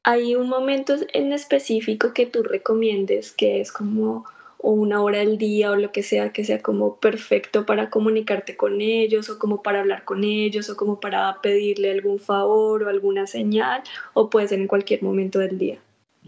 ¿Hay 0.03 0.35
un 0.35 0.49
momento 0.49 0.95
en 1.13 1.31
específico 1.31 2.13
que 2.13 2.25
tú 2.25 2.43
recomiendes 2.43 3.31
que 3.31 3.61
es 3.61 3.71
como 3.71 4.25
o 4.65 4.71
una 4.71 5.01
hora 5.01 5.19
al 5.19 5.37
día 5.37 5.71
o 5.71 5.75
lo 5.75 5.91
que 5.91 6.03
sea, 6.03 6.31
que 6.31 6.45
sea 6.45 6.61
como 6.61 6.95
perfecto 6.95 7.65
para 7.65 7.89
comunicarte 7.89 8.55
con 8.55 8.79
ellos 8.79 9.29
o 9.29 9.37
como 9.37 9.61
para 9.61 9.81
hablar 9.81 10.05
con 10.05 10.23
ellos 10.23 10.69
o 10.69 10.77
como 10.77 11.01
para 11.01 11.41
pedirle 11.41 11.91
algún 11.91 12.17
favor 12.17 12.83
o 12.83 12.89
alguna 12.89 13.27
señal 13.27 13.83
o 14.13 14.29
puede 14.29 14.47
ser 14.47 14.59
en 14.59 14.67
cualquier 14.67 15.03
momento 15.03 15.39
del 15.39 15.57
día? 15.57 15.79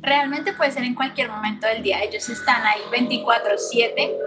Realmente 0.02 0.52
puede 0.52 0.72
ser 0.72 0.84
en 0.84 0.96
cualquier 0.96 1.30
momento 1.30 1.66
del 1.68 1.82
día. 1.82 2.04
Ellos 2.04 2.28
están 2.28 2.62
ahí 2.66 2.82
24/7 2.92 4.18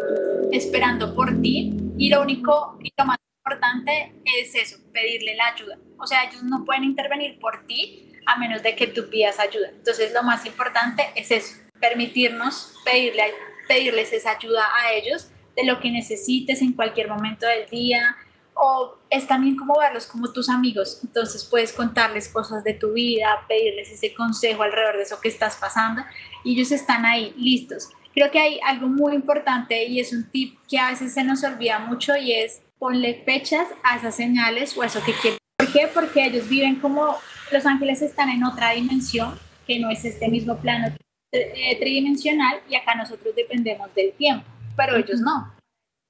esperando 0.53 1.15
por 1.15 1.43
ti 1.43 1.75
y 1.99 2.09
lo 2.09 2.23
único 2.23 2.79
y 2.83 2.91
lo 2.97 3.05
más 3.05 3.19
importante 3.49 4.13
es 4.25 4.55
eso, 4.55 4.77
pedirle 4.93 5.35
la 5.35 5.47
ayuda. 5.49 5.79
O 5.99 6.07
sea, 6.07 6.25
ellos 6.25 6.43
no 6.43 6.65
pueden 6.65 6.85
intervenir 6.85 7.39
por 7.39 7.67
ti 7.67 8.13
a 8.27 8.37
menos 8.37 8.63
de 8.63 8.77
que 8.77 8.87
tú 8.87 9.09
pidas 9.09 9.39
ayuda. 9.39 9.71
Entonces 9.71 10.13
lo 10.13 10.23
más 10.23 10.45
importante 10.45 11.03
es 11.15 11.31
eso, 11.31 11.57
permitirnos 11.81 12.75
pedirle 12.85 13.33
pedirles 13.67 14.13
esa 14.15 14.31
ayuda 14.31 14.65
a 14.83 14.93
ellos 14.93 15.31
de 15.55 15.65
lo 15.65 15.79
que 15.79 15.91
necesites 15.91 16.63
en 16.63 16.73
cualquier 16.73 17.09
momento 17.09 17.47
del 17.47 17.69
día 17.69 18.17
o 18.55 18.97
es 19.11 19.27
también 19.27 19.57
como 19.57 19.79
verlos 19.79 20.07
como 20.07 20.33
tus 20.33 20.49
amigos, 20.49 21.01
entonces 21.05 21.45
puedes 21.45 21.73
contarles 21.75 22.29
cosas 22.29 22.65
de 22.65 22.73
tu 22.73 22.95
vida, 22.95 23.45
pedirles 23.47 23.91
ese 23.91 24.15
consejo 24.15 24.63
alrededor 24.63 24.97
de 24.97 25.03
eso 25.03 25.21
que 25.21 25.29
estás 25.29 25.57
pasando 25.57 26.03
y 26.45 26.55
ellos 26.55 26.73
están 26.73 27.05
ahí 27.05 27.35
listos. 27.37 27.91
Creo 28.15 28.31
que 28.31 28.41
hay 28.41 28.59
algo 28.67 28.89
muy 28.89 29.15
importante 29.15 29.85
y 29.85 30.01
es 30.01 30.15
un 30.15 30.31
tip 30.31 30.59
que 30.67 30.79
a 30.79 30.91
veces 30.91 31.13
se 31.13 31.23
nos 31.25 31.45
olvida 31.45 31.79
mucho 31.79 32.17
y 32.17 32.33
es 32.33 32.63
ponle 32.79 33.23
fechas 33.25 33.69
a 33.83 33.97
esas 33.97 34.15
señales 34.15 34.77
o 34.77 34.83
a 34.83 34.87
eso 34.87 35.03
que 35.05 35.13
quieres. 35.13 35.39
¿Por 35.57 35.73
qué? 35.73 35.89
Porque 35.93 36.25
ellos 36.25 36.49
viven 36.49 36.77
como 36.77 37.17
los 37.51 37.67
ángeles 37.67 38.03
están 38.03 38.29
en 38.31 38.45
otra 38.45 38.71
dimensión 38.71 39.39
que 39.67 39.79
no 39.79 39.91
es 39.91 40.05
este 40.05 40.29
mismo 40.29 40.57
plano 40.59 40.95
tridimensional 41.31 42.61
y 42.71 42.77
acá 42.77 42.95
nosotros 42.95 43.35
dependemos 43.35 43.95
del 43.95 44.13
tiempo, 44.13 44.47
pero 44.77 44.97
ellos 44.97 45.21
no. 45.21 45.55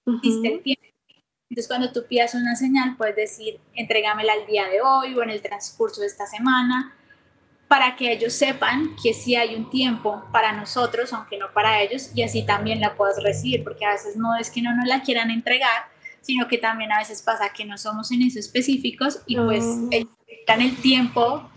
Existe 0.06 0.54
el 0.54 0.62
tiempo. 0.62 0.82
Entonces, 1.50 1.66
cuando 1.66 1.92
tú 1.92 2.04
pidas 2.06 2.34
una 2.34 2.54
señal, 2.54 2.96
puedes 2.96 3.16
decir, 3.16 3.58
entrégamela 3.74 4.34
al 4.34 4.46
día 4.46 4.66
de 4.66 4.82
hoy 4.82 5.14
o 5.14 5.22
en 5.22 5.30
el 5.30 5.40
transcurso 5.40 6.02
de 6.02 6.06
esta 6.06 6.26
semana, 6.26 6.94
para 7.68 7.96
que 7.96 8.12
ellos 8.12 8.32
sepan 8.32 8.96
que 9.02 9.12
sí 9.12 9.34
hay 9.34 9.54
un 9.54 9.68
tiempo 9.70 10.24
para 10.32 10.52
nosotros, 10.52 11.12
aunque 11.12 11.36
no 11.38 11.52
para 11.52 11.80
ellos, 11.82 12.10
y 12.14 12.22
así 12.22 12.44
también 12.44 12.80
la 12.80 12.94
puedas 12.94 13.22
recibir, 13.22 13.64
porque 13.64 13.84
a 13.84 13.92
veces 13.92 14.16
no 14.16 14.36
es 14.36 14.50
que 14.50 14.62
no 14.62 14.74
nos 14.76 14.86
la 14.86 15.02
quieran 15.02 15.30
entregar, 15.30 15.88
sino 16.20 16.48
que 16.48 16.58
también 16.58 16.92
a 16.92 16.98
veces 16.98 17.22
pasa 17.22 17.52
que 17.52 17.64
no 17.64 17.78
somos 17.78 18.10
en 18.12 18.22
eso 18.22 18.38
específicos 18.38 19.20
y 19.26 19.36
pues 19.36 19.64
oh. 19.64 19.90
dan 20.46 20.60
el 20.62 20.76
tiempo 20.76 21.48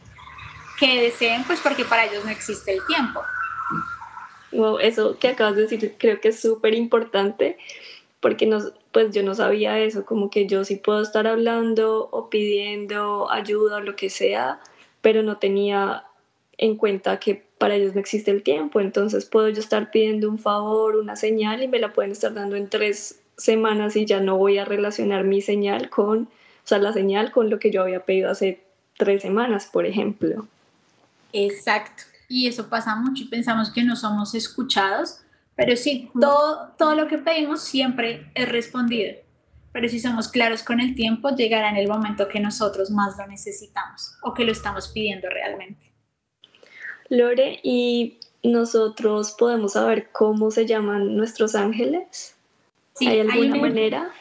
que 0.79 1.01
deseen, 1.01 1.43
pues 1.43 1.59
porque 1.59 1.85
para 1.85 2.05
ellos 2.05 2.25
no 2.25 2.31
existe 2.31 2.73
el 2.73 2.85
tiempo. 2.87 3.21
Wow, 4.51 4.79
eso 4.79 5.17
que 5.19 5.29
acabas 5.29 5.55
de 5.55 5.61
decir 5.63 5.95
creo 5.97 6.19
que 6.19 6.29
es 6.29 6.41
súper 6.41 6.73
importante 6.73 7.57
porque 8.19 8.45
nos, 8.45 8.73
pues 8.91 9.13
yo 9.13 9.23
no 9.23 9.33
sabía 9.33 9.79
eso, 9.79 10.05
como 10.05 10.29
que 10.29 10.47
yo 10.47 10.63
sí 10.63 10.75
puedo 10.75 11.01
estar 11.01 11.27
hablando 11.27 12.07
o 12.11 12.29
pidiendo 12.29 13.29
ayuda 13.31 13.77
o 13.77 13.81
lo 13.81 13.95
que 13.95 14.09
sea, 14.09 14.59
pero 15.01 15.23
no 15.23 15.37
tenía 15.37 16.05
en 16.57 16.75
cuenta 16.75 17.19
que 17.19 17.43
para 17.57 17.75
ellos 17.75 17.95
no 17.95 17.99
existe 17.99 18.31
el 18.31 18.43
tiempo, 18.43 18.79
entonces 18.79 19.25
puedo 19.25 19.49
yo 19.49 19.59
estar 19.59 19.91
pidiendo 19.91 20.29
un 20.29 20.37
favor, 20.37 20.95
una 20.95 21.15
señal 21.15 21.63
y 21.63 21.67
me 21.67 21.79
la 21.79 21.93
pueden 21.93 22.11
estar 22.11 22.33
dando 22.33 22.55
en 22.55 22.69
tres 22.69 23.20
semanas 23.41 23.95
y 23.95 24.05
ya 24.05 24.19
no 24.19 24.37
voy 24.37 24.57
a 24.57 24.65
relacionar 24.65 25.23
mi 25.23 25.41
señal 25.41 25.89
con, 25.89 26.23
o 26.23 26.67
sea, 26.67 26.77
la 26.77 26.93
señal 26.93 27.31
con 27.31 27.49
lo 27.49 27.59
que 27.59 27.71
yo 27.71 27.81
había 27.81 28.05
pedido 28.05 28.29
hace 28.29 28.63
tres 28.97 29.21
semanas, 29.21 29.69
por 29.71 29.85
ejemplo. 29.85 30.47
Exacto. 31.33 32.03
Y 32.27 32.47
eso 32.47 32.69
pasa 32.69 32.95
mucho 32.95 33.23
y 33.23 33.27
pensamos 33.27 33.71
que 33.71 33.83
no 33.83 33.95
somos 33.95 34.35
escuchados, 34.35 35.19
pero 35.55 35.75
sí, 35.75 36.09
todo, 36.19 36.73
todo 36.77 36.95
lo 36.95 37.07
que 37.07 37.17
pedimos 37.17 37.61
siempre 37.61 38.31
es 38.35 38.49
respondido. 38.49 39.15
Pero 39.73 39.87
si 39.87 39.99
somos 39.99 40.27
claros 40.27 40.63
con 40.63 40.79
el 40.79 40.95
tiempo, 40.95 41.29
llegará 41.29 41.69
en 41.69 41.77
el 41.77 41.87
momento 41.87 42.27
que 42.27 42.39
nosotros 42.39 42.91
más 42.91 43.17
lo 43.17 43.27
necesitamos 43.27 44.13
o 44.21 44.33
que 44.33 44.43
lo 44.43 44.51
estamos 44.51 44.89
pidiendo 44.89 45.29
realmente. 45.29 45.91
Lore, 47.09 47.59
¿y 47.63 48.19
nosotros 48.43 49.35
podemos 49.37 49.73
saber 49.73 50.09
cómo 50.11 50.51
se 50.51 50.65
llaman 50.65 51.15
nuestros 51.15 51.55
ángeles? 51.55 52.35
¿Hay 53.07 53.19
alguna 53.19 53.55
manera? 53.55 54.11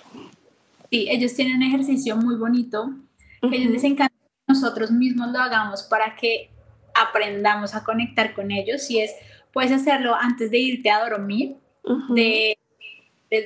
Sí, 0.90 1.06
ellos 1.08 1.34
tienen 1.34 1.56
un 1.56 1.62
ejercicio 1.62 2.16
muy 2.16 2.36
bonito. 2.36 2.90
Ellos 3.42 3.70
les 3.70 3.84
encanta 3.84 4.14
que 4.14 4.52
nosotros 4.52 4.90
mismos 4.90 5.28
lo 5.30 5.38
hagamos 5.38 5.84
para 5.84 6.16
que 6.16 6.50
aprendamos 6.94 7.74
a 7.74 7.84
conectar 7.84 8.34
con 8.34 8.50
ellos. 8.50 8.82
Si 8.82 9.00
es, 9.00 9.14
puedes 9.52 9.72
hacerlo 9.72 10.14
antes 10.14 10.50
de 10.50 10.58
irte 10.58 10.90
a 10.90 11.08
dormir, 11.08 11.56
de, 12.14 12.56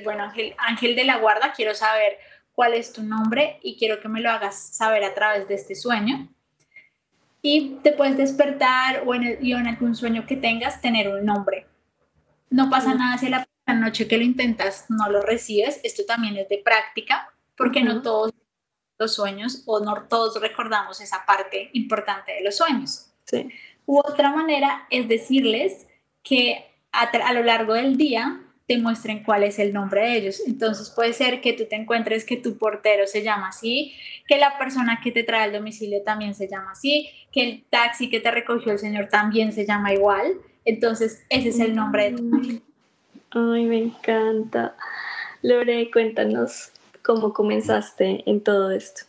bueno, 0.03 0.23
ángel, 0.23 0.55
ángel 0.57 0.95
de 0.95 1.05
la 1.05 1.17
guarda, 1.17 1.53
quiero 1.55 1.75
saber 1.75 2.17
cuál 2.53 2.73
es 2.73 2.93
tu 2.93 3.03
nombre 3.03 3.59
y 3.61 3.77
quiero 3.77 3.99
que 3.99 4.07
me 4.07 4.21
lo 4.21 4.31
hagas 4.31 4.75
saber 4.75 5.03
a 5.03 5.13
través 5.13 5.47
de 5.47 5.55
este 5.55 5.75
sueño. 5.75 6.29
Y 7.41 7.77
te 7.83 7.91
puedes 7.91 8.17
despertar 8.17 9.03
o 9.05 9.13
en, 9.13 9.23
el, 9.23 9.51
en 9.51 9.67
algún 9.67 9.95
sueño 9.95 10.25
que 10.25 10.35
tengas 10.35 10.81
tener 10.81 11.09
un 11.09 11.25
nombre. 11.25 11.67
No 12.49 12.69
pasa 12.69 12.95
nada 12.95 13.17
si 13.17 13.29
la 13.29 13.45
noche 13.73 14.07
que 14.07 14.17
lo 14.17 14.23
intentas 14.23 14.85
no 14.89 15.09
lo 15.09 15.21
recibes. 15.21 15.79
Esto 15.83 16.05
también 16.05 16.37
es 16.37 16.47
de 16.49 16.59
práctica, 16.59 17.33
porque 17.57 17.81
no 17.81 18.01
todos 18.01 18.31
los 18.97 19.13
sueños 19.13 19.63
o 19.65 19.79
no 19.79 20.03
todos 20.03 20.39
recordamos 20.39 21.01
esa 21.01 21.25
parte 21.25 21.69
importante 21.73 22.33
de 22.33 22.43
los 22.43 22.57
sueños. 22.57 23.11
Sí. 23.25 23.49
U 23.85 23.99
otra 23.99 24.31
manera 24.31 24.87
es 24.89 25.07
decirles 25.07 25.87
que 26.23 26.65
a, 26.91 27.33
lo 27.33 27.43
largo 27.43 27.73
del 27.73 27.97
día 27.97 28.41
te 28.67 28.77
muestren 28.77 29.23
cuál 29.23 29.43
es 29.43 29.59
el 29.59 29.73
nombre 29.73 30.01
de 30.01 30.17
ellos. 30.17 30.41
Entonces 30.47 30.89
puede 30.89 31.13
ser 31.13 31.41
que 31.41 31.53
tú 31.53 31.65
te 31.69 31.75
encuentres 31.75 32.25
que 32.25 32.37
tu 32.37 32.57
portero 32.57 33.05
se 33.05 33.21
llama 33.21 33.49
así, 33.49 33.93
que 34.27 34.37
la 34.37 34.57
persona 34.57 34.99
que 35.03 35.11
te 35.11 35.23
trae 35.23 35.43
al 35.43 35.53
domicilio 35.53 36.01
también 36.03 36.33
se 36.33 36.47
llama 36.47 36.71
así, 36.71 37.09
que 37.31 37.43
el 37.43 37.65
taxi 37.69 38.09
que 38.09 38.19
te 38.19 38.31
recogió 38.31 38.71
el 38.71 38.79
señor 38.79 39.07
también 39.09 39.53
se 39.53 39.65
llama 39.65 39.93
igual. 39.93 40.37
Entonces 40.63 41.23
ese 41.29 41.49
es 41.49 41.59
el 41.59 41.75
nombre 41.75 42.11
de 42.11 42.17
tu 42.17 42.23
mm. 42.23 42.61
Ay, 43.37 43.65
me 43.65 43.79
encanta. 43.79 44.77
Lore, 45.41 45.91
cuéntanos 45.91 46.71
cómo 47.03 47.33
comenzaste 47.33 48.23
en 48.29 48.41
todo 48.41 48.71
esto. 48.71 49.01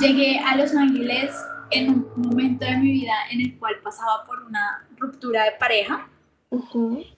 Llegué 0.00 0.40
a 0.40 0.56
Los 0.56 0.74
Ángeles 0.74 1.30
en 1.70 1.90
un 1.90 2.12
momento 2.16 2.64
de 2.64 2.76
mi 2.78 2.90
vida 2.90 3.12
en 3.30 3.42
el 3.42 3.56
cual 3.60 3.76
pasaba 3.84 4.26
por 4.26 4.42
una 4.42 4.84
ruptura 4.98 5.44
de 5.44 5.52
pareja 5.52 6.08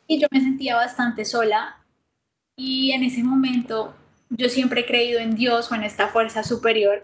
y 0.07 0.21
yo 0.21 0.29
me 0.31 0.43
sentía 0.43 0.77
bastante 0.77 1.25
sola. 1.25 1.79
Y 2.55 2.93
en 2.93 3.03
ese 3.03 3.25
momento 3.25 3.95
yo 4.29 4.51
siempre 4.51 4.83
he 4.83 4.87
creído 4.87 5.21
en 5.21 5.37
Dios 5.37 5.73
o 5.73 5.75
en 5.75 5.85
esta 5.85 6.09
fuerza 6.09 6.45
superior. 6.45 7.03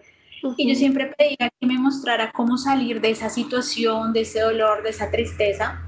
Y 0.58 0.68
yo 0.68 0.74
siempre 0.74 1.14
pedía 1.16 1.48
que 1.58 1.66
me 1.66 1.78
mostrara 1.78 2.32
cómo 2.32 2.58
salir 2.58 3.00
de 3.00 3.12
esa 3.12 3.30
situación, 3.30 4.12
de 4.12 4.20
ese 4.20 4.40
dolor, 4.40 4.82
de 4.82 4.90
esa 4.90 5.10
tristeza 5.10 5.86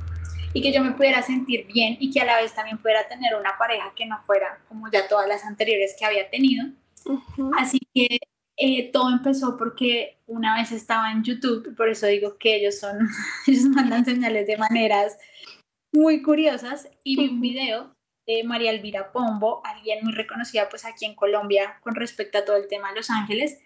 y 0.54 0.62
que 0.62 0.73
yo 0.73 0.82
me 0.82 0.92
pudiera 0.92 1.23
sentir 1.23 1.66
bien 1.66 1.97
y 2.00 2.11
que 2.11 2.21
a 2.21 2.25
la 2.25 2.37
vez 2.37 2.54
también 2.54 2.78
pudiera 2.78 3.06
tener 3.09 3.35
una 3.35 3.56
pareja 3.59 3.92
que 3.94 4.06
no 4.06 4.23
fuera 4.25 4.61
como 4.68 4.90
ya 4.90 5.09
todas 5.09 5.28
las 5.28 5.44
anteriores 5.44 5.95
que 5.99 6.04
había 6.04 6.28
tenido. 6.30 6.67
Así 7.58 7.78
que 7.95 8.19
eh, 8.56 8.91
todo 8.93 9.10
empezó 9.10 9.56
porque 9.56 10.19
una 10.26 10.56
vez 10.56 10.73
estaba 10.73 11.10
en 11.10 11.25
YouTube, 11.25 11.75
por 11.76 11.88
eso 11.88 12.06
digo 12.06 12.36
que 12.38 12.56
ellos 12.56 12.78
son, 12.78 13.08
ellos 13.47 13.65
mandan 13.65 14.04
señales 14.04 14.47
de 14.47 14.56
maneras 14.56 15.19
muy 15.93 16.23
curiosas 16.23 16.88
y 17.04 17.17
vi 17.17 17.28
un 17.28 17.41
video 17.41 17.95
de 18.26 18.45
María 18.45 18.71
Elvira 18.71 19.12
Pombo, 19.12 19.62
alguien 19.65 20.04
muy 20.04 20.12
reconocida 20.12 20.69
pues 20.69 20.84
aquí 20.84 21.04
en 21.04 21.15
Colombia 21.15 21.78
con 21.82 21.95
respecto 21.95 22.38
a 22.38 22.45
todo 22.45 22.56
el 22.56 22.69
tema 22.69 22.91
de 22.91 22.97
Los 22.97 23.10
Ángeles, 23.10 23.58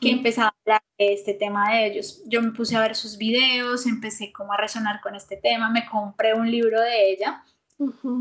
que 0.00 0.10
empezaba 0.10 0.48
a 0.48 0.54
hablar 0.64 0.82
de 0.98 1.12
este 1.12 1.34
tema 1.34 1.72
de 1.72 1.86
ellos. 1.86 2.22
Yo 2.26 2.40
me 2.42 2.52
puse 2.52 2.76
a 2.76 2.80
ver 2.80 2.94
sus 2.94 3.18
videos, 3.18 3.86
empecé 3.86 4.32
como 4.32 4.52
a 4.52 4.56
resonar 4.56 5.00
con 5.00 5.14
este 5.14 5.36
tema, 5.36 5.70
me 5.70 5.86
compré 5.86 6.34
un 6.34 6.50
libro 6.50 6.80
de 6.80 7.10
ella 7.10 7.42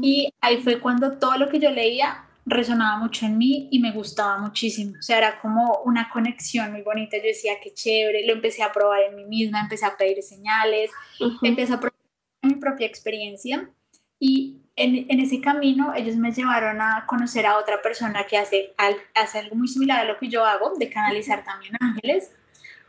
y 0.02 0.34
ahí 0.42 0.58
fue 0.58 0.80
cuando 0.80 1.18
todo 1.18 1.38
lo 1.38 1.50
que 1.50 1.60
yo 1.60 1.70
leía 1.70 2.26
resonaba 2.46 2.98
mucho 2.98 3.26
en 3.26 3.38
mí 3.38 3.70
y 3.72 3.80
me 3.80 3.92
gustaba 3.92 4.38
muchísimo. 4.38 4.96
O 5.00 5.02
sea, 5.02 5.18
era 5.18 5.40
como 5.40 5.80
una 5.86 6.10
conexión 6.10 6.72
muy 6.72 6.82
bonita. 6.82 7.18
Yo 7.18 7.24
decía, 7.24 7.54
qué 7.62 7.74
chévere, 7.74 8.26
lo 8.26 8.34
empecé 8.34 8.64
a 8.64 8.72
probar 8.72 9.02
en 9.04 9.16
mí 9.16 9.26
misma, 9.26 9.62
empecé 9.62 9.86
a 9.86 9.96
pedir 9.96 10.22
señales, 10.24 10.92
empecé 11.42 11.74
a 11.74 11.80
probar 11.80 12.00
mi 12.42 12.56
propia 12.56 12.88
experiencia 12.88 13.70
y 14.20 14.63
en, 14.76 15.06
en, 15.10 15.20
ese 15.20 15.40
camino 15.40 15.94
ellos 15.96 16.16
me 16.16 16.32
llevaron 16.32 16.82
a 16.82 17.06
conocer 17.06 17.46
a 17.46 17.58
otra 17.58 17.82
persona 17.82 18.26
que 18.26 18.38
hace, 18.38 18.74
hace 19.14 19.40
algo 19.40 19.56
muy 19.56 19.68
similar 19.68 20.00
a 20.00 20.06
lo 20.06 20.18
que 20.18 20.30
yo 20.30 20.46
hago, 20.46 20.74
de 20.78 20.90
canalizar 20.90 21.44
también 21.44 21.76
ángeles. 21.80 22.32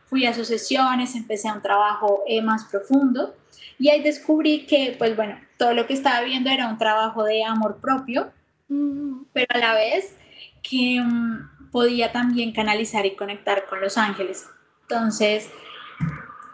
Fui 0.05 0.25
a 0.25 0.33
sus 0.33 0.47
sesiones, 0.47 1.15
empecé 1.15 1.51
un 1.51 1.61
trabajo 1.61 2.23
eh, 2.27 2.41
más 2.41 2.65
profundo 2.65 3.35
y 3.77 3.89
ahí 3.89 4.01
descubrí 4.01 4.65
que, 4.65 4.95
pues 4.97 5.15
bueno, 5.15 5.39
todo 5.57 5.73
lo 5.73 5.87
que 5.87 5.93
estaba 5.93 6.21
viendo 6.21 6.49
era 6.49 6.67
un 6.67 6.77
trabajo 6.77 7.23
de 7.23 7.43
amor 7.43 7.79
propio, 7.81 8.31
pero 8.67 9.47
a 9.49 9.57
la 9.57 9.73
vez 9.73 10.15
que 10.63 11.01
mm, 11.01 11.71
podía 11.71 12.11
también 12.11 12.51
canalizar 12.51 13.05
y 13.05 13.15
conectar 13.15 13.65
con 13.65 13.81
los 13.81 13.97
ángeles. 13.97 14.47
Entonces, 14.83 15.49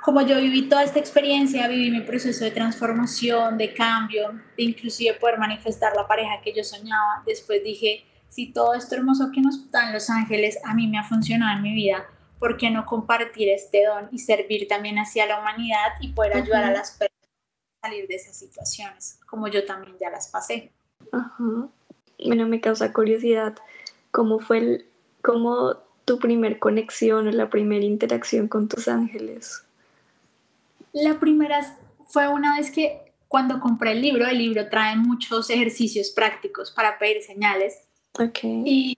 como 0.01 0.21
yo 0.21 0.37
viví 0.37 0.67
toda 0.67 0.83
esta 0.83 0.99
experiencia, 0.99 1.67
viví 1.67 1.91
mi 1.91 2.01
proceso 2.01 2.43
de 2.43 2.51
transformación, 2.51 3.57
de 3.57 3.73
cambio, 3.73 4.31
de 4.57 4.63
inclusive 4.63 5.15
poder 5.15 5.37
manifestar 5.37 5.95
la 5.95 6.07
pareja 6.07 6.41
que 6.43 6.53
yo 6.53 6.63
soñaba, 6.63 7.23
después 7.25 7.63
dije, 7.63 8.05
si 8.29 8.51
todo 8.51 8.73
esto 8.73 8.95
hermoso 8.95 9.31
que 9.33 9.41
nos 9.41 9.69
dan 9.71 9.93
los 9.93 10.09
ángeles 10.09 10.57
a 10.63 10.73
mí 10.73 10.87
me 10.87 10.97
ha 10.97 11.03
funcionado 11.03 11.57
en 11.57 11.63
mi 11.63 11.73
vida, 11.73 12.05
¿por 12.39 12.57
qué 12.57 12.71
no 12.71 12.85
compartir 12.85 13.49
este 13.49 13.85
don 13.85 14.09
y 14.11 14.19
servir 14.19 14.67
también 14.67 14.97
hacia 14.97 15.25
la 15.25 15.39
humanidad 15.39 15.93
y 15.99 16.13
poder 16.13 16.37
ayudar 16.37 16.63
a 16.63 16.71
las 16.71 16.91
personas 16.91 17.29
a 17.81 17.87
salir 17.87 18.07
de 18.07 18.15
esas 18.15 18.37
situaciones, 18.37 19.19
como 19.27 19.47
yo 19.47 19.65
también 19.65 19.95
ya 19.99 20.09
las 20.09 20.29
pasé? 20.29 20.71
Ajá 21.11 21.69
bueno, 22.23 22.47
me 22.47 22.61
causa 22.61 22.93
curiosidad, 22.93 23.55
¿cómo 24.11 24.39
fue 24.39 24.57
el, 24.59 24.85
cómo 25.21 25.77
tu 26.05 26.19
primer 26.19 26.59
conexión 26.59 27.27
o 27.27 27.31
la 27.31 27.49
primera 27.49 27.85
interacción 27.85 28.47
con 28.47 28.67
tus 28.67 28.87
ángeles? 28.87 29.65
La 30.93 31.19
primera 31.19 31.61
fue 32.07 32.27
una 32.27 32.57
vez 32.57 32.71
que 32.71 33.13
cuando 33.27 33.59
compré 33.59 33.93
el 33.93 34.01
libro, 34.01 34.27
el 34.27 34.37
libro 34.37 34.67
trae 34.69 34.95
muchos 34.95 35.49
ejercicios 35.49 36.09
prácticos 36.09 36.71
para 36.71 36.97
pedir 36.99 37.21
señales. 37.23 37.87
Okay. 38.13 38.63
Y 38.65 38.97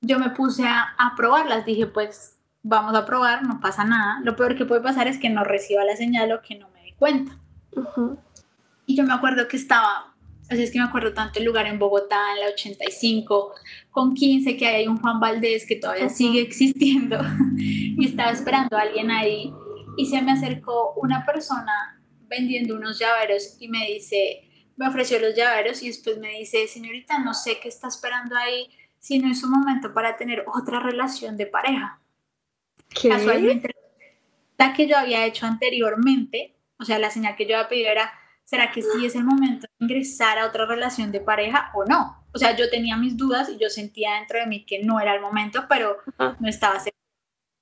yo 0.00 0.18
me 0.18 0.30
puse 0.30 0.64
a, 0.66 0.94
a, 0.96 1.14
probarlas, 1.14 1.66
dije, 1.66 1.86
pues 1.86 2.38
vamos 2.62 2.94
a 2.94 3.04
probar, 3.04 3.42
no 3.42 3.60
pasa 3.60 3.84
nada. 3.84 4.20
Lo 4.24 4.34
peor 4.34 4.56
que 4.56 4.64
puede 4.64 4.80
pasar 4.80 5.08
es 5.08 5.18
que 5.18 5.28
no 5.28 5.44
reciba 5.44 5.84
la 5.84 5.96
señal 5.96 6.32
o 6.32 6.40
que 6.40 6.54
no 6.54 6.68
me 6.70 6.82
dé 6.82 6.94
cuenta. 6.98 7.38
Y 8.86 8.96
yo 8.96 9.04
me 9.04 9.12
acuerdo 9.12 9.46
que 9.48 9.56
estaba 9.56 10.16
Así 10.48 10.62
es 10.62 10.70
que 10.70 10.78
me 10.78 10.84
acuerdo 10.84 11.12
tanto 11.12 11.40
el 11.40 11.44
lugar 11.44 11.66
en 11.66 11.78
Bogotá, 11.78 12.32
en 12.34 12.40
la 12.40 12.52
85, 12.52 13.52
con 13.90 14.14
15, 14.14 14.56
que 14.56 14.66
hay 14.66 14.86
un 14.86 14.98
Juan 14.98 15.18
Valdés 15.18 15.66
que 15.66 15.76
todavía 15.76 16.08
sigue 16.08 16.40
existiendo. 16.40 17.18
y 17.58 18.06
estaba 18.06 18.30
esperando 18.30 18.76
a 18.76 18.82
alguien 18.82 19.10
ahí. 19.10 19.52
Y 19.96 20.06
se 20.06 20.22
me 20.22 20.32
acercó 20.32 20.94
una 20.94 21.24
persona 21.24 22.02
vendiendo 22.28 22.76
unos 22.76 22.98
llaveros 22.98 23.56
y 23.60 23.68
me 23.68 23.86
dice, 23.86 24.50
me 24.76 24.88
ofreció 24.88 25.18
los 25.18 25.34
llaveros 25.34 25.82
y 25.82 25.88
después 25.88 26.18
me 26.18 26.38
dice, 26.38 26.66
señorita, 26.68 27.18
no 27.18 27.34
sé 27.34 27.58
qué 27.60 27.68
está 27.68 27.88
esperando 27.88 28.36
ahí, 28.36 28.68
si 28.98 29.18
no 29.18 29.30
es 29.30 29.42
un 29.42 29.50
momento 29.50 29.94
para 29.94 30.16
tener 30.16 30.44
otra 30.52 30.80
relación 30.80 31.36
de 31.36 31.46
pareja. 31.46 32.00
¿Qué? 32.88 33.08
Casualmente, 33.08 33.70
la 34.58 34.72
que 34.72 34.86
yo 34.86 34.96
había 34.96 35.24
hecho 35.26 35.46
anteriormente, 35.46 36.56
o 36.78 36.84
sea, 36.84 36.98
la 36.98 37.10
señal 37.10 37.36
que 37.36 37.46
yo 37.46 37.56
había 37.56 37.68
pedido 37.68 37.90
era 37.90 38.12
¿será 38.46 38.70
que 38.70 38.80
sí 38.80 39.04
es 39.04 39.14
el 39.14 39.24
momento 39.24 39.66
de 39.66 39.84
ingresar 39.84 40.38
a 40.38 40.46
otra 40.46 40.64
relación 40.64 41.12
de 41.12 41.20
pareja 41.20 41.70
o 41.74 41.84
no? 41.84 42.24
O 42.32 42.38
sea, 42.38 42.56
yo 42.56 42.70
tenía 42.70 42.96
mis 42.96 43.16
dudas 43.16 43.48
y 43.50 43.58
yo 43.58 43.68
sentía 43.68 44.14
dentro 44.14 44.38
de 44.38 44.46
mí 44.46 44.64
que 44.64 44.82
no 44.82 45.00
era 45.00 45.14
el 45.14 45.20
momento, 45.20 45.64
pero 45.68 45.98
no 46.18 46.48
estaba 46.48 46.78
segura. 46.78 46.95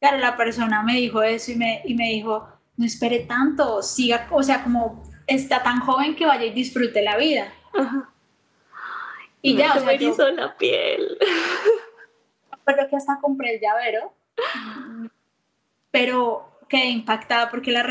Claro, 0.05 0.19
la 0.19 0.37
persona 0.37 0.83
me 0.83 0.97
dijo 0.97 1.23
eso 1.23 1.53
y 1.53 1.57
me, 1.57 1.81
y 1.87 1.95
me 1.95 2.11
dijo, 2.11 2.47
no 2.77 2.85
espere 2.85 3.21
tanto, 3.21 3.83
siga, 3.83 4.29
o 4.31 4.43
sea, 4.43 4.63
como 4.63 5.03
está 5.27 5.63
tan 5.63 5.81
joven 5.81 6.15
que 6.15 6.27
vaya 6.27 6.45
y 6.45 6.51
disfrute 6.51 7.01
la 7.01 7.17
vida. 7.17 7.51
Y 9.41 9.57
ya, 9.57 9.73
o 9.75 9.81
sea, 9.81 9.95
hizo 9.95 10.31
la 10.31 10.55
piel. 10.59 11.17
Pero 12.67 12.89
que 12.91 12.97
hasta 12.97 13.19
compré 13.19 13.55
el 13.55 13.61
llavero, 13.61 14.13
pero 15.91 16.59
quedé 16.69 16.87
impactada 16.87 17.51
porque 17.51 17.71
la, 17.73 17.85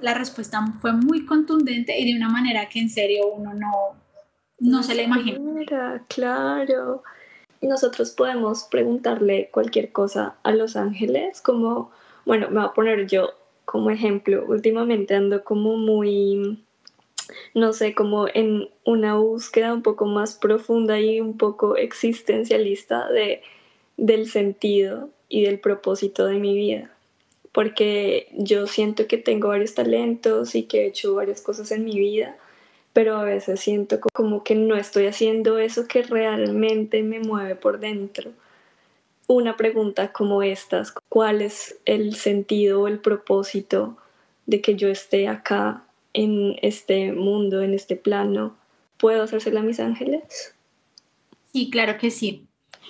la 0.00 0.14
respuesta 0.14 0.64
fue 0.80 0.92
muy 0.92 1.24
contundente 1.24 1.96
y 1.98 2.12
de 2.12 2.16
una 2.16 2.28
manera 2.28 2.68
que 2.68 2.80
en 2.80 2.90
serio 2.90 3.28
uno 3.28 3.54
no, 3.54 3.96
no 4.58 4.82
se 4.82 4.96
le 4.96 5.04
imagina. 5.04 6.04
Claro. 6.08 7.02
Nosotros 7.60 8.10
podemos 8.10 8.64
preguntarle 8.64 9.48
cualquier 9.52 9.92
cosa 9.92 10.36
a 10.42 10.52
los 10.52 10.76
ángeles, 10.76 11.40
como, 11.40 11.90
bueno, 12.24 12.48
me 12.48 12.60
voy 12.60 12.68
a 12.68 12.72
poner 12.74 13.06
yo 13.06 13.30
como 13.64 13.90
ejemplo. 13.90 14.44
Últimamente 14.46 15.14
ando 15.14 15.42
como 15.44 15.76
muy, 15.76 16.62
no 17.54 17.72
sé, 17.72 17.94
como 17.94 18.26
en 18.32 18.68
una 18.84 19.16
búsqueda 19.16 19.72
un 19.72 19.82
poco 19.82 20.06
más 20.06 20.34
profunda 20.34 21.00
y 21.00 21.20
un 21.20 21.36
poco 21.36 21.76
existencialista 21.76 23.08
de, 23.10 23.42
del 23.96 24.28
sentido 24.28 25.10
y 25.28 25.42
del 25.42 25.58
propósito 25.60 26.26
de 26.26 26.38
mi 26.38 26.54
vida 26.54 26.90
porque 27.56 28.28
yo 28.32 28.66
siento 28.66 29.06
que 29.06 29.16
tengo 29.16 29.48
varios 29.48 29.72
talentos 29.72 30.54
y 30.54 30.64
que 30.64 30.82
he 30.82 30.86
hecho 30.88 31.14
varias 31.14 31.40
cosas 31.40 31.72
en 31.72 31.86
mi 31.86 31.98
vida, 31.98 32.36
pero 32.96 33.18
a 33.18 33.24
veces 33.24 33.60
siento 33.60 34.00
como 34.14 34.42
que 34.42 34.54
no 34.54 34.74
estoy 34.74 35.06
haciendo 35.06 35.58
eso 35.58 35.86
que 35.86 36.00
realmente 36.00 37.02
me 37.02 37.20
mueve 37.20 37.54
por 37.54 37.78
dentro. 37.78 38.32
Una 39.26 39.58
pregunta 39.58 40.14
como 40.14 40.42
estas, 40.42 40.94
¿cuál 41.10 41.42
es 41.42 41.76
el 41.84 42.14
sentido 42.14 42.80
o 42.80 42.88
el 42.88 42.98
propósito 42.98 43.98
de 44.46 44.62
que 44.62 44.76
yo 44.76 44.88
esté 44.88 45.28
acá 45.28 45.82
en 46.14 46.56
este 46.62 47.12
mundo, 47.12 47.60
en 47.60 47.74
este 47.74 47.96
plano? 47.96 48.56
¿Puedo 48.96 49.24
hacérsela 49.24 49.60
a 49.60 49.62
mis 49.62 49.78
ángeles? 49.78 50.54
Sí, 51.52 51.68
claro 51.68 51.98
que 51.98 52.10
sí. 52.10 52.46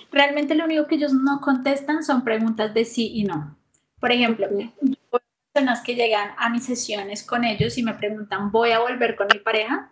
Realmente 0.09 0.55
lo 0.55 0.63
único 0.63 0.87
que 0.87 0.95
ellos 0.95 1.11
no 1.11 1.41
contestan 1.41 2.05
son 2.05 2.23
preguntas 2.23 2.73
de 2.73 2.85
sí 2.85 3.11
y 3.13 3.25
no. 3.25 3.57
Por 3.99 4.13
ejemplo, 4.13 4.47
personas 5.57 5.81
que 5.81 5.95
llegan 5.95 6.35
a 6.37 6.49
mis 6.49 6.65
sesiones 6.65 7.23
con 7.23 7.43
ellos 7.43 7.79
y 7.79 7.83
me 7.83 7.95
preguntan, 7.95 8.51
¿voy 8.51 8.71
a 8.71 8.79
volver 8.79 9.15
con 9.15 9.25
mi 9.33 9.39
pareja? 9.39 9.89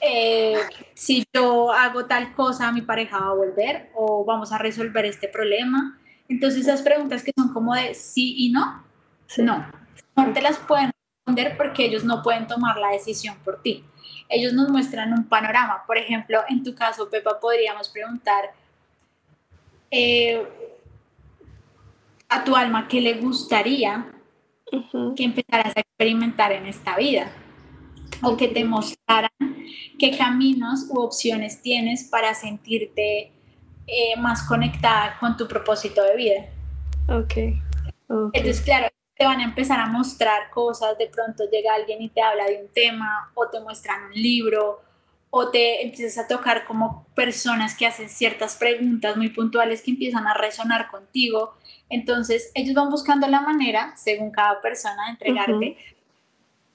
Eh, 0.00 0.56
si 0.94 1.26
yo 1.34 1.70
hago 1.70 2.06
tal 2.06 2.32
cosa, 2.34 2.72
mi 2.72 2.80
pareja 2.80 3.18
va 3.18 3.26
a 3.26 3.34
volver 3.34 3.90
o 3.94 4.24
vamos 4.24 4.50
a 4.50 4.56
resolver 4.56 5.04
este 5.04 5.28
problema. 5.28 5.98
Entonces 6.30 6.62
esas 6.62 6.80
preguntas 6.80 7.22
que 7.22 7.32
son 7.36 7.52
como 7.52 7.74
de 7.74 7.92
sí 7.92 8.36
y 8.38 8.50
no, 8.50 8.84
no, 9.36 9.70
no 10.16 10.32
te 10.32 10.40
las 10.40 10.56
pueden 10.56 10.92
responder 11.26 11.54
porque 11.58 11.84
ellos 11.84 12.04
no 12.04 12.22
pueden 12.22 12.46
tomar 12.46 12.78
la 12.78 12.88
decisión 12.92 13.36
por 13.44 13.60
ti. 13.60 13.84
Ellos 14.30 14.54
nos 14.54 14.70
muestran 14.70 15.12
un 15.12 15.28
panorama. 15.28 15.84
Por 15.86 15.98
ejemplo, 15.98 16.40
en 16.48 16.64
tu 16.64 16.74
caso, 16.74 17.10
Pepa, 17.10 17.38
podríamos 17.38 17.90
preguntar, 17.90 18.50
eh, 19.90 20.42
a 22.30 22.44
tu 22.44 22.56
alma 22.56 22.88
qué 22.88 23.02
le 23.02 23.14
gustaría 23.14 24.14
que 25.16 25.24
empezaras 25.24 25.76
a 25.76 25.80
experimentar 25.80 26.52
en 26.52 26.66
esta 26.66 26.96
vida 26.96 27.30
o 28.22 28.36
que 28.36 28.48
te 28.48 28.64
mostraran 28.64 29.30
qué 29.98 30.16
caminos 30.16 30.86
u 30.90 31.00
opciones 31.00 31.62
tienes 31.62 32.04
para 32.04 32.34
sentirte 32.34 33.32
eh, 33.86 34.16
más 34.18 34.42
conectada 34.46 35.16
con 35.18 35.36
tu 35.36 35.46
propósito 35.48 36.02
de 36.02 36.16
vida. 36.16 36.46
Okay. 37.08 37.60
ok. 38.08 38.30
Entonces, 38.34 38.60
claro, 38.60 38.88
te 39.16 39.24
van 39.24 39.40
a 39.40 39.44
empezar 39.44 39.80
a 39.80 39.86
mostrar 39.86 40.50
cosas, 40.50 40.96
de 40.98 41.08
pronto 41.08 41.44
llega 41.50 41.74
alguien 41.74 42.00
y 42.02 42.08
te 42.08 42.22
habla 42.22 42.46
de 42.46 42.62
un 42.62 42.68
tema 42.68 43.30
o 43.34 43.48
te 43.48 43.60
muestran 43.60 44.04
un 44.04 44.12
libro 44.12 44.82
o 45.30 45.50
te 45.50 45.84
empiezas 45.84 46.24
a 46.24 46.28
tocar 46.28 46.64
como 46.64 47.06
personas 47.14 47.76
que 47.76 47.86
hacen 47.86 48.08
ciertas 48.08 48.56
preguntas 48.56 49.16
muy 49.16 49.28
puntuales 49.30 49.82
que 49.82 49.90
empiezan 49.90 50.26
a 50.26 50.34
resonar 50.34 50.90
contigo 50.90 51.54
entonces, 51.90 52.50
ellos 52.54 52.74
van 52.74 52.90
buscando 52.90 53.26
la 53.28 53.40
manera, 53.40 53.96
según 53.96 54.30
cada 54.30 54.60
persona, 54.60 55.06
de 55.06 55.10
entregarte 55.12 55.76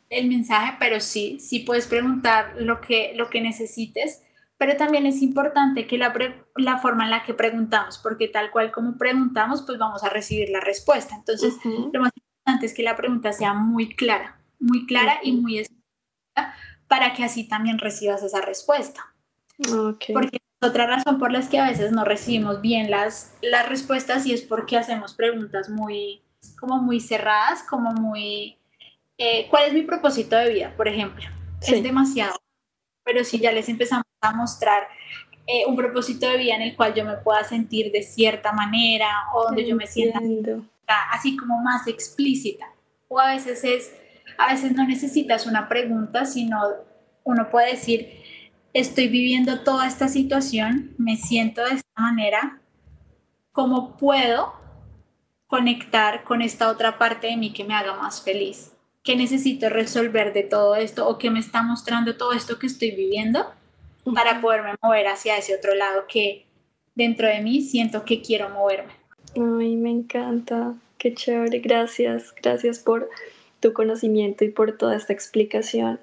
el 0.10 0.28
mensaje, 0.28 0.76
pero 0.80 0.99
sí, 0.99 1.39
sí 1.39 1.60
puedes 1.60 1.88
preguntar 1.88 2.56
lo 2.58 2.82
que, 2.82 3.13
lo 3.15 3.30
que 3.30 3.41
necesites, 3.41 4.23
pero 4.58 4.78
también 4.78 5.06
es 5.06 5.21
importante 5.21 5.88
que 5.88 5.97
la, 5.97 6.13
la 6.56 6.78
forma 6.78 7.04
en 7.06 7.12
la 7.12 7.23
que 7.23 7.34
preguntamos, 7.34 7.97
porque 7.97 8.28
tal 8.28 8.52
cual 8.52 8.71
como 8.71 8.97
preguntamos, 8.97 9.63
pues 9.63 9.78
vamos 9.78 10.04
a 10.04 10.10
recibir 10.10 10.49
la 10.49 10.60
respuesta. 10.60 11.15
Entonces, 11.15 11.56
lo 11.65 12.02
más 12.02 12.12
importante 12.15 12.65
es 12.65 12.73
que 12.73 12.84
la 12.84 12.95
pregunta 12.95 13.34
sea 13.34 13.54
muy 13.54 13.95
clara, 13.95 14.39
muy 14.60 14.86
clara 14.86 15.19
y 15.23 15.34
muy 15.34 15.60
específica 15.60 16.56
para 16.88 17.13
que 17.13 17.23
así 17.23 17.47
también 17.47 17.80
recibas 17.80 18.23
esa 18.23 18.41
respuesta. 18.41 19.13
Okay. 19.60 20.13
Porque 20.13 20.38
otra 20.63 20.88
razón 20.88 21.19
por 21.19 21.32
la 21.32 21.47
que 21.47 21.60
a 21.60 21.67
veces 21.67 21.91
no 21.91 22.06
recibimos 22.06 22.62
bien 22.62 22.89
las, 22.89 23.34
las 23.41 23.67
respuestas 23.67 24.26
y 24.26 24.34
es 24.34 24.41
porque 24.41 24.78
hacemos 24.78 25.13
preguntas 25.13 25.69
muy, 25.69 26.21
como 26.60 26.82
muy 26.82 26.99
cerradas, 26.99 27.63
como 27.63 27.91
muy, 27.91 28.58
eh, 29.17 29.47
¿cuál 29.49 29.65
es 29.65 29.73
mi 29.73 29.84
propósito 29.84 30.36
de 30.36 30.49
vida? 30.49 30.73
Por 30.76 30.88
ejemplo, 30.88 31.23
es 31.62 31.84
demasiado. 31.84 32.36
Pero 33.04 33.23
si 33.23 33.39
ya 33.39 33.52
les 33.52 33.67
empezamos 33.67 34.06
a 34.21 34.32
mostrar 34.32 34.88
eh, 35.45 35.65
un 35.67 35.76
propósito 35.76 36.28
de 36.30 36.38
vida 36.38 36.56
en 36.56 36.62
el 36.62 36.76
cual 36.76 36.93
yo 36.93 37.04
me 37.04 37.17
pueda 37.17 37.43
sentir 37.43 37.91
de 37.91 38.02
cierta 38.02 38.54
manera 38.54 39.10
o 39.34 39.43
donde 39.43 39.67
yo 39.67 39.76
me 39.76 39.88
sienta 39.88 40.19
así 41.12 41.36
como 41.36 41.60
más 41.60 41.88
explícita. 41.88 42.65
O 43.10 43.19
a 43.19 43.34
veces 43.34 43.63
es, 43.63 43.93
a 44.38 44.54
veces 44.54 44.71
no 44.71 44.88
necesitas 44.88 45.45
una 45.45 45.67
pregunta, 45.67 46.26
sino 46.26 46.60
uno 47.23 47.49
puede 47.49 47.71
decir, 47.71 48.23
estoy 48.74 49.08
viviendo 49.08 49.60
toda 49.62 49.88
esta 49.88 50.08
situación, 50.08 50.94
me 50.98 51.16
siento 51.16 51.64
de 51.64 51.76
esta 51.76 52.02
manera, 52.02 52.60
¿cómo 53.52 53.96
puedo 53.98 54.54
conectar 55.48 56.24
con 56.24 56.42
esta 56.42 56.70
otra 56.70 56.98
parte 56.98 57.28
de 57.28 57.38
mí 57.38 57.54
que 57.54 57.64
me 57.64 57.76
haga 57.76 57.96
más 57.96 58.24
feliz? 58.24 58.72
¿Qué 59.04 59.16
necesito 59.16 59.70
resolver 59.70 60.34
de 60.34 60.44
todo 60.44 60.76
esto 60.76 61.08
o 61.08 61.18
qué 61.18 61.30
me 61.30 61.40
está 61.40 61.62
mostrando 61.62 62.18
todo 62.18 62.34
esto 62.34 62.58
que 62.58 62.68
estoy 62.68 62.92
viviendo 62.92 63.46
para 64.16 64.42
poderme 64.42 64.76
mover 64.82 65.08
hacia 65.08 65.38
ese 65.38 65.56
otro 65.56 65.76
lado 65.76 66.06
que 66.08 66.46
dentro 66.96 67.28
de 67.28 67.42
mí 67.42 67.62
siento 67.62 68.06
que 68.06 68.22
quiero 68.22 68.50
moverme? 68.50 68.94
Ay, 69.36 69.76
me 69.76 69.92
encanta, 69.92 70.74
qué 70.98 71.14
chévere, 71.14 71.60
gracias, 71.60 72.34
gracias 72.42 72.80
por 72.80 73.10
tu 73.60 73.74
conocimiento 73.74 74.46
y 74.46 74.50
por 74.50 74.78
toda 74.78 74.96
esta 74.96 75.14
explicación 75.14 76.00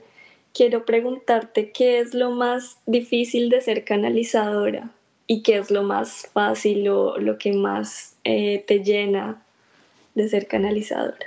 quiero 0.54 0.84
preguntarte 0.84 1.70
qué 1.72 2.00
es 2.00 2.14
lo 2.14 2.30
más 2.30 2.78
difícil 2.86 3.48
de 3.48 3.60
ser 3.60 3.84
canalizadora 3.84 4.90
y 5.26 5.42
qué 5.42 5.58
es 5.58 5.70
lo 5.70 5.82
más 5.82 6.28
fácil 6.32 6.88
o 6.88 7.18
lo 7.18 7.38
que 7.38 7.52
más 7.52 8.16
eh, 8.24 8.64
te 8.66 8.82
llena 8.82 9.42
de 10.14 10.28
ser 10.28 10.46
canalizadora. 10.48 11.26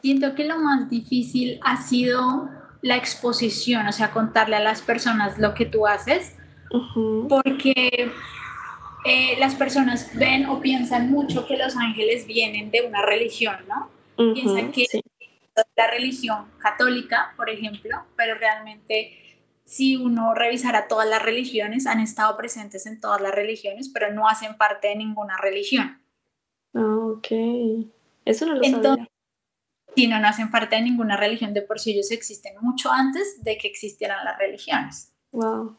Siento 0.00 0.34
que 0.34 0.44
lo 0.44 0.58
más 0.58 0.88
difícil 0.88 1.58
ha 1.62 1.82
sido 1.82 2.48
la 2.82 2.96
exposición, 2.96 3.86
o 3.86 3.92
sea, 3.92 4.12
contarle 4.12 4.56
a 4.56 4.60
las 4.60 4.80
personas 4.80 5.38
lo 5.38 5.54
que 5.54 5.66
tú 5.66 5.86
haces, 5.86 6.34
porque 7.28 8.10
eh, 9.04 9.36
las 9.38 9.54
personas 9.54 10.10
ven 10.14 10.46
o 10.46 10.60
piensan 10.60 11.10
mucho 11.10 11.46
que 11.46 11.56
los 11.56 11.76
ángeles 11.76 12.26
vienen 12.26 12.70
de 12.70 12.82
una 12.82 13.02
religión, 13.02 13.56
¿no? 13.68 13.88
piensan 14.32 14.72
que 14.72 14.86
la 15.76 15.90
religión 15.90 16.46
católica, 16.58 17.32
por 17.36 17.50
ejemplo, 17.50 18.04
pero 18.16 18.34
realmente 18.34 19.26
si 19.64 19.96
uno 19.96 20.32
revisara 20.34 20.86
todas 20.86 21.08
las 21.08 21.22
religiones, 21.22 21.86
han 21.86 22.00
estado 22.00 22.36
presentes 22.36 22.86
en 22.86 23.00
todas 23.00 23.20
las 23.20 23.34
religiones, 23.34 23.88
pero 23.88 24.12
no 24.12 24.28
hacen 24.28 24.56
parte 24.56 24.88
de 24.88 24.96
ninguna 24.96 25.36
religión. 25.38 26.00
Ah, 26.72 26.96
ok. 27.16 27.26
Eso 28.24 28.46
no 28.46 28.54
lo 28.54 28.64
Entonces, 28.64 29.06
Si 29.96 30.06
no, 30.06 30.20
no 30.20 30.28
hacen 30.28 30.50
parte 30.50 30.76
de 30.76 30.82
ninguna 30.82 31.16
religión, 31.16 31.52
de 31.52 31.62
por 31.62 31.80
sí 31.80 31.92
ellos 31.92 32.10
existen 32.12 32.54
mucho 32.60 32.92
antes 32.92 33.42
de 33.42 33.58
que 33.58 33.66
existieran 33.66 34.24
las 34.24 34.38
religiones. 34.38 35.12
Wow. 35.32 35.76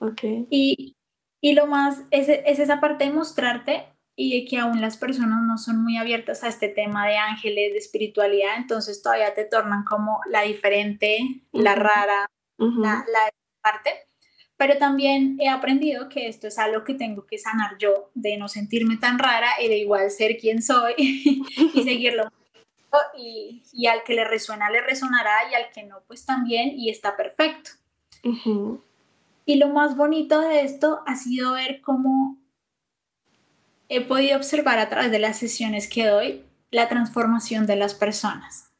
Ok. 0.00 0.22
Y, 0.50 0.94
y 1.40 1.52
lo 1.54 1.66
más, 1.66 2.02
es, 2.10 2.28
es 2.28 2.58
esa 2.58 2.80
parte 2.80 3.04
de 3.04 3.12
mostrarte 3.12 3.91
y 4.14 4.40
de 4.40 4.48
que 4.48 4.58
aún 4.58 4.80
las 4.80 4.96
personas 4.96 5.42
no 5.42 5.56
son 5.58 5.82
muy 5.82 5.96
abiertas 5.96 6.44
a 6.44 6.48
este 6.48 6.68
tema 6.68 7.06
de 7.06 7.16
ángeles, 7.16 7.72
de 7.72 7.78
espiritualidad, 7.78 8.56
entonces 8.56 9.02
todavía 9.02 9.34
te 9.34 9.44
tornan 9.44 9.84
como 9.84 10.20
la 10.28 10.42
diferente, 10.42 11.18
la 11.52 11.74
rara, 11.74 12.30
la, 12.58 13.04
la 13.08 13.30
parte. 13.62 13.90
Pero 14.56 14.76
también 14.78 15.38
he 15.40 15.48
aprendido 15.48 16.08
que 16.08 16.28
esto 16.28 16.46
es 16.46 16.58
algo 16.58 16.84
que 16.84 16.94
tengo 16.94 17.26
que 17.26 17.38
sanar 17.38 17.78
yo, 17.78 18.10
de 18.14 18.36
no 18.36 18.48
sentirme 18.48 18.96
tan 18.96 19.18
rara 19.18 19.48
y 19.60 19.68
de 19.68 19.78
igual 19.78 20.10
ser 20.10 20.36
quien 20.36 20.62
soy 20.62 20.94
y 20.98 21.42
seguirlo. 21.82 22.30
Y, 23.16 23.62
y, 23.72 23.86
al 23.86 24.02
que 24.04 24.12
le 24.12 24.24
resuena, 24.24 24.68
le 24.70 24.82
resonará 24.82 25.50
y 25.50 25.54
al 25.54 25.70
que 25.72 25.82
no, 25.84 26.02
pues 26.06 26.26
también, 26.26 26.78
y 26.78 26.90
está 26.90 27.16
perfecto. 27.16 27.70
Y 29.46 29.56
lo 29.56 29.68
más 29.68 29.96
bonito 29.96 30.40
de 30.40 30.60
esto 30.60 31.00
ha 31.06 31.16
sido 31.16 31.54
ver 31.54 31.80
cómo 31.80 32.41
he 33.94 34.00
podido 34.00 34.38
observar 34.38 34.78
a 34.78 34.88
través 34.88 35.10
de 35.10 35.18
las 35.18 35.36
sesiones 35.36 35.86
que 35.86 36.06
doy 36.06 36.44
la 36.70 36.88
transformación 36.88 37.66
de 37.66 37.76
las 37.76 37.92
personas, 37.94 38.70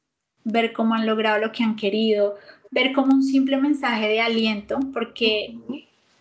ver 0.42 0.72
cómo 0.72 0.94
han 0.94 1.07
logrado 1.07 1.38
lo 1.38 1.53
que 1.53 1.62
han 1.62 1.77
querido, 1.77 2.37
ver 2.70 2.94
como 2.94 3.12
un 3.12 3.22
simple 3.22 3.59
mensaje 3.59 4.09
de 4.09 4.22
aliento, 4.22 4.81
porque 4.94 5.55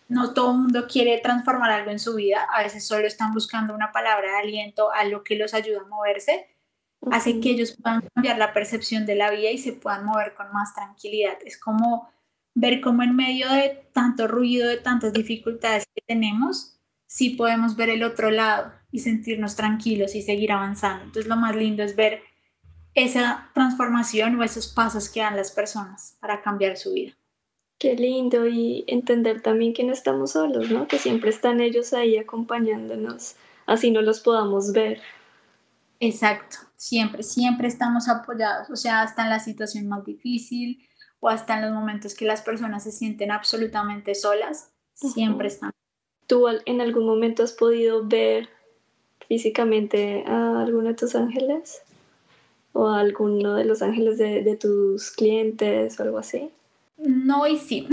no 0.08 0.34
todo 0.34 0.50
el 0.50 0.58
mundo 0.58 0.86
quiere 0.86 1.18
transformar 1.20 1.70
algo 1.70 1.90
en 1.90 1.98
su 1.98 2.16
vida, 2.16 2.46
a 2.52 2.62
veces 2.62 2.86
solo 2.86 3.06
están 3.06 3.32
buscando 3.32 3.74
una 3.74 3.92
palabra 3.92 4.32
de 4.32 4.38
aliento, 4.40 4.92
a 4.92 5.04
lo 5.04 5.24
que 5.24 5.36
los 5.36 5.54
ayuda 5.54 5.80
a 5.80 5.88
moverse, 5.88 6.46
hace 7.10 7.40
que 7.40 7.48
ellos 7.48 7.74
puedan 7.82 8.06
cambiar 8.14 8.36
la 8.36 8.52
percepción 8.52 9.06
de 9.06 9.14
la 9.14 9.30
vida 9.30 9.50
y 9.50 9.56
se 9.56 9.72
puedan 9.72 10.04
mover 10.04 10.34
con 10.34 10.52
más 10.52 10.74
tranquilidad. 10.74 11.38
Es 11.46 11.58
como 11.58 12.10
ver 12.54 12.82
cómo 12.82 13.02
en 13.02 13.16
medio 13.16 13.50
de 13.50 13.88
tanto 13.94 14.28
ruido, 14.28 14.68
de 14.68 14.76
tantas 14.76 15.14
dificultades 15.14 15.86
que 15.94 16.02
tenemos, 16.06 16.78
sí 17.06 17.30
podemos 17.30 17.74
ver 17.74 17.88
el 17.88 18.04
otro 18.04 18.30
lado 18.30 18.81
y 18.92 19.00
sentirnos 19.00 19.56
tranquilos 19.56 20.14
y 20.14 20.22
seguir 20.22 20.52
avanzando. 20.52 21.04
Entonces 21.04 21.26
lo 21.26 21.36
más 21.36 21.56
lindo 21.56 21.82
es 21.82 21.96
ver 21.96 22.22
esa 22.94 23.50
transformación 23.54 24.38
o 24.38 24.44
esos 24.44 24.68
pasos 24.68 25.08
que 25.08 25.20
dan 25.20 25.34
las 25.34 25.50
personas 25.50 26.16
para 26.20 26.42
cambiar 26.42 26.76
su 26.76 26.92
vida. 26.92 27.16
Qué 27.78 27.96
lindo 27.96 28.46
y 28.46 28.84
entender 28.86 29.40
también 29.40 29.72
que 29.72 29.82
no 29.82 29.92
estamos 29.92 30.32
solos, 30.32 30.70
¿no? 30.70 30.86
Que 30.86 30.98
siempre 30.98 31.30
están 31.30 31.60
ellos 31.60 31.94
ahí 31.94 32.16
acompañándonos, 32.16 33.34
así 33.66 33.90
no 33.90 34.02
los 34.02 34.20
podamos 34.20 34.72
ver. 34.72 35.00
Exacto, 35.98 36.58
siempre, 36.76 37.22
siempre 37.22 37.66
estamos 37.66 38.08
apoyados, 38.08 38.70
o 38.70 38.76
sea, 38.76 39.02
hasta 39.02 39.24
en 39.24 39.30
la 39.30 39.40
situación 39.40 39.88
más 39.88 40.04
difícil 40.04 40.86
o 41.18 41.28
hasta 41.28 41.56
en 41.56 41.62
los 41.62 41.72
momentos 41.72 42.14
que 42.14 42.24
las 42.24 42.42
personas 42.42 42.84
se 42.84 42.92
sienten 42.92 43.30
absolutamente 43.30 44.14
solas, 44.14 44.70
siempre 44.94 45.48
están. 45.48 45.70
¿Tú 46.26 46.46
en 46.48 46.80
algún 46.80 47.06
momento 47.06 47.42
has 47.42 47.52
podido 47.52 48.06
ver 48.06 48.48
físicamente 49.26 50.24
a 50.26 50.62
alguno 50.62 50.88
de 50.88 50.94
tus 50.94 51.14
ángeles? 51.14 51.82
¿O 52.72 52.88
a 52.88 53.00
alguno 53.00 53.54
de 53.54 53.64
los 53.64 53.82
ángeles 53.82 54.18
de, 54.18 54.42
de 54.42 54.56
tus 54.56 55.10
clientes 55.10 55.98
o 55.98 56.02
algo 56.02 56.18
así? 56.18 56.50
No 56.96 57.46
y 57.46 57.58
sí. 57.58 57.88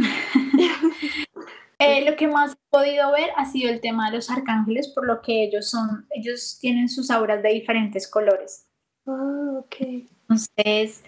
Eh, 1.81 2.03
lo 2.03 2.17
que 2.17 2.27
más 2.27 2.51
he 2.51 2.69
podido 2.69 3.09
ver 3.13 3.29
ha 3.37 3.45
sido 3.45 3.69
el 3.69 3.79
tema 3.79 4.09
de 4.09 4.17
los 4.17 4.29
arcángeles, 4.29 4.89
por 4.89 5.07
lo 5.07 5.21
que 5.21 5.45
ellos 5.45 5.69
son, 5.69 6.05
ellos 6.09 6.57
tienen 6.59 6.89
sus 6.89 7.09
auras 7.09 7.41
de 7.41 7.53
diferentes 7.53 8.05
colores. 8.05 8.65
Ah, 9.07 9.61
ok. 9.61 9.75
Entonces, 10.27 11.05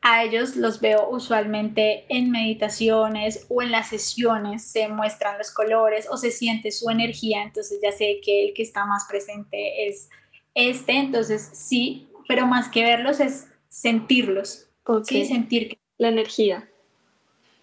a 0.00 0.22
ellos 0.22 0.56
los 0.56 0.80
veo 0.80 1.08
usualmente 1.10 2.04
en 2.08 2.30
meditaciones 2.30 3.46
o 3.48 3.62
en 3.62 3.72
las 3.72 3.88
sesiones, 3.88 4.62
se 4.62 4.88
muestran 4.88 5.38
los 5.38 5.50
colores 5.50 6.06
o 6.10 6.16
se 6.16 6.30
siente 6.30 6.70
su 6.70 6.88
energía, 6.88 7.42
entonces 7.42 7.80
ya 7.82 7.92
sé 7.92 8.20
que 8.22 8.46
el 8.46 8.54
que 8.54 8.62
está 8.62 8.86
más 8.86 9.06
presente 9.08 9.88
es 9.88 10.08
este, 10.54 10.96
entonces 10.96 11.50
sí, 11.52 12.08
pero 12.26 12.46
más 12.46 12.68
que 12.68 12.82
verlos 12.82 13.20
es 13.20 13.48
sentirlos. 13.68 14.68
Sí, 15.04 15.26
sentir 15.26 15.78
la 15.98 16.08
energía. 16.08 16.68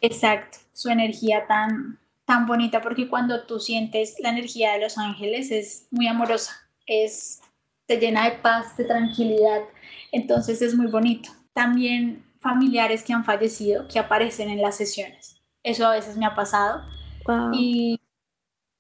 Exacto, 0.02 0.60
su 0.74 0.90
energía 0.90 1.48
tan, 1.48 2.00
tan 2.26 2.46
bonita 2.46 2.82
porque 2.82 3.10
cuando 3.10 3.46
tú 3.46 3.60
sientes 3.60 4.16
la 4.20 4.30
energía 4.30 4.74
de 4.74 4.82
los 4.82 4.98
ángeles 4.98 5.52
es 5.52 5.88
muy 5.90 6.08
amorosa, 6.08 6.54
es 6.86 7.42
te 7.88 7.98
llena 7.98 8.30
de 8.30 8.38
paz, 8.38 8.78
de 8.78 8.86
tranquilidad, 8.86 9.62
entonces 10.12 10.62
es 10.62 10.76
muy 10.76 10.88
bonito. 10.88 11.30
También 11.54 12.25
familiares 12.46 13.04
que 13.04 13.12
han 13.12 13.26
fallecido 13.26 13.88
que 13.88 13.98
aparecen 13.98 14.50
en 14.50 14.62
las 14.62 14.78
sesiones. 14.78 15.42
Eso 15.64 15.88
a 15.88 15.94
veces 15.94 16.16
me 16.16 16.28
ha 16.28 16.36
pasado 16.36 16.84
y, 17.54 18.00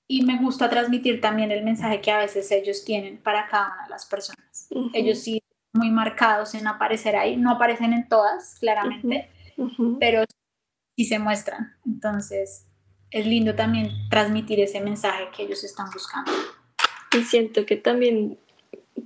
y, 0.07 0.23
me 0.23 0.37
gusta 0.37 0.69
transmitir 0.69 1.19
también 1.19 1.51
el 1.51 1.63
mensaje 1.63 1.99
que 1.99 2.11
a 2.11 2.19
veces 2.19 2.51
ellos 2.51 2.85
tienen 2.85 3.17
para 3.17 3.47
cada 3.47 3.73
una 3.73 3.83
de 3.85 3.89
las 3.89 4.05
personas. 4.05 4.67
Ellos 4.93 5.17
sí 5.17 5.41
muy 5.73 5.89
marcados 5.89 6.53
en 6.53 6.67
aparecer 6.67 7.15
ahí, 7.15 7.37
no 7.37 7.49
aparecen 7.49 7.91
en 7.93 8.07
todas, 8.07 8.55
claramente, 8.59 9.31
pero 9.99 10.23
sí 10.95 11.05
se 11.05 11.17
muestran. 11.17 11.73
Entonces, 11.87 12.67
es 13.09 13.25
lindo 13.25 13.55
también 13.55 13.89
transmitir 14.11 14.59
ese 14.59 14.79
mensaje 14.79 15.29
que 15.35 15.41
ellos 15.41 15.63
están 15.63 15.87
buscando. 15.91 16.31
Y 17.17 17.23
siento 17.23 17.65
que 17.65 17.77
también 17.77 18.37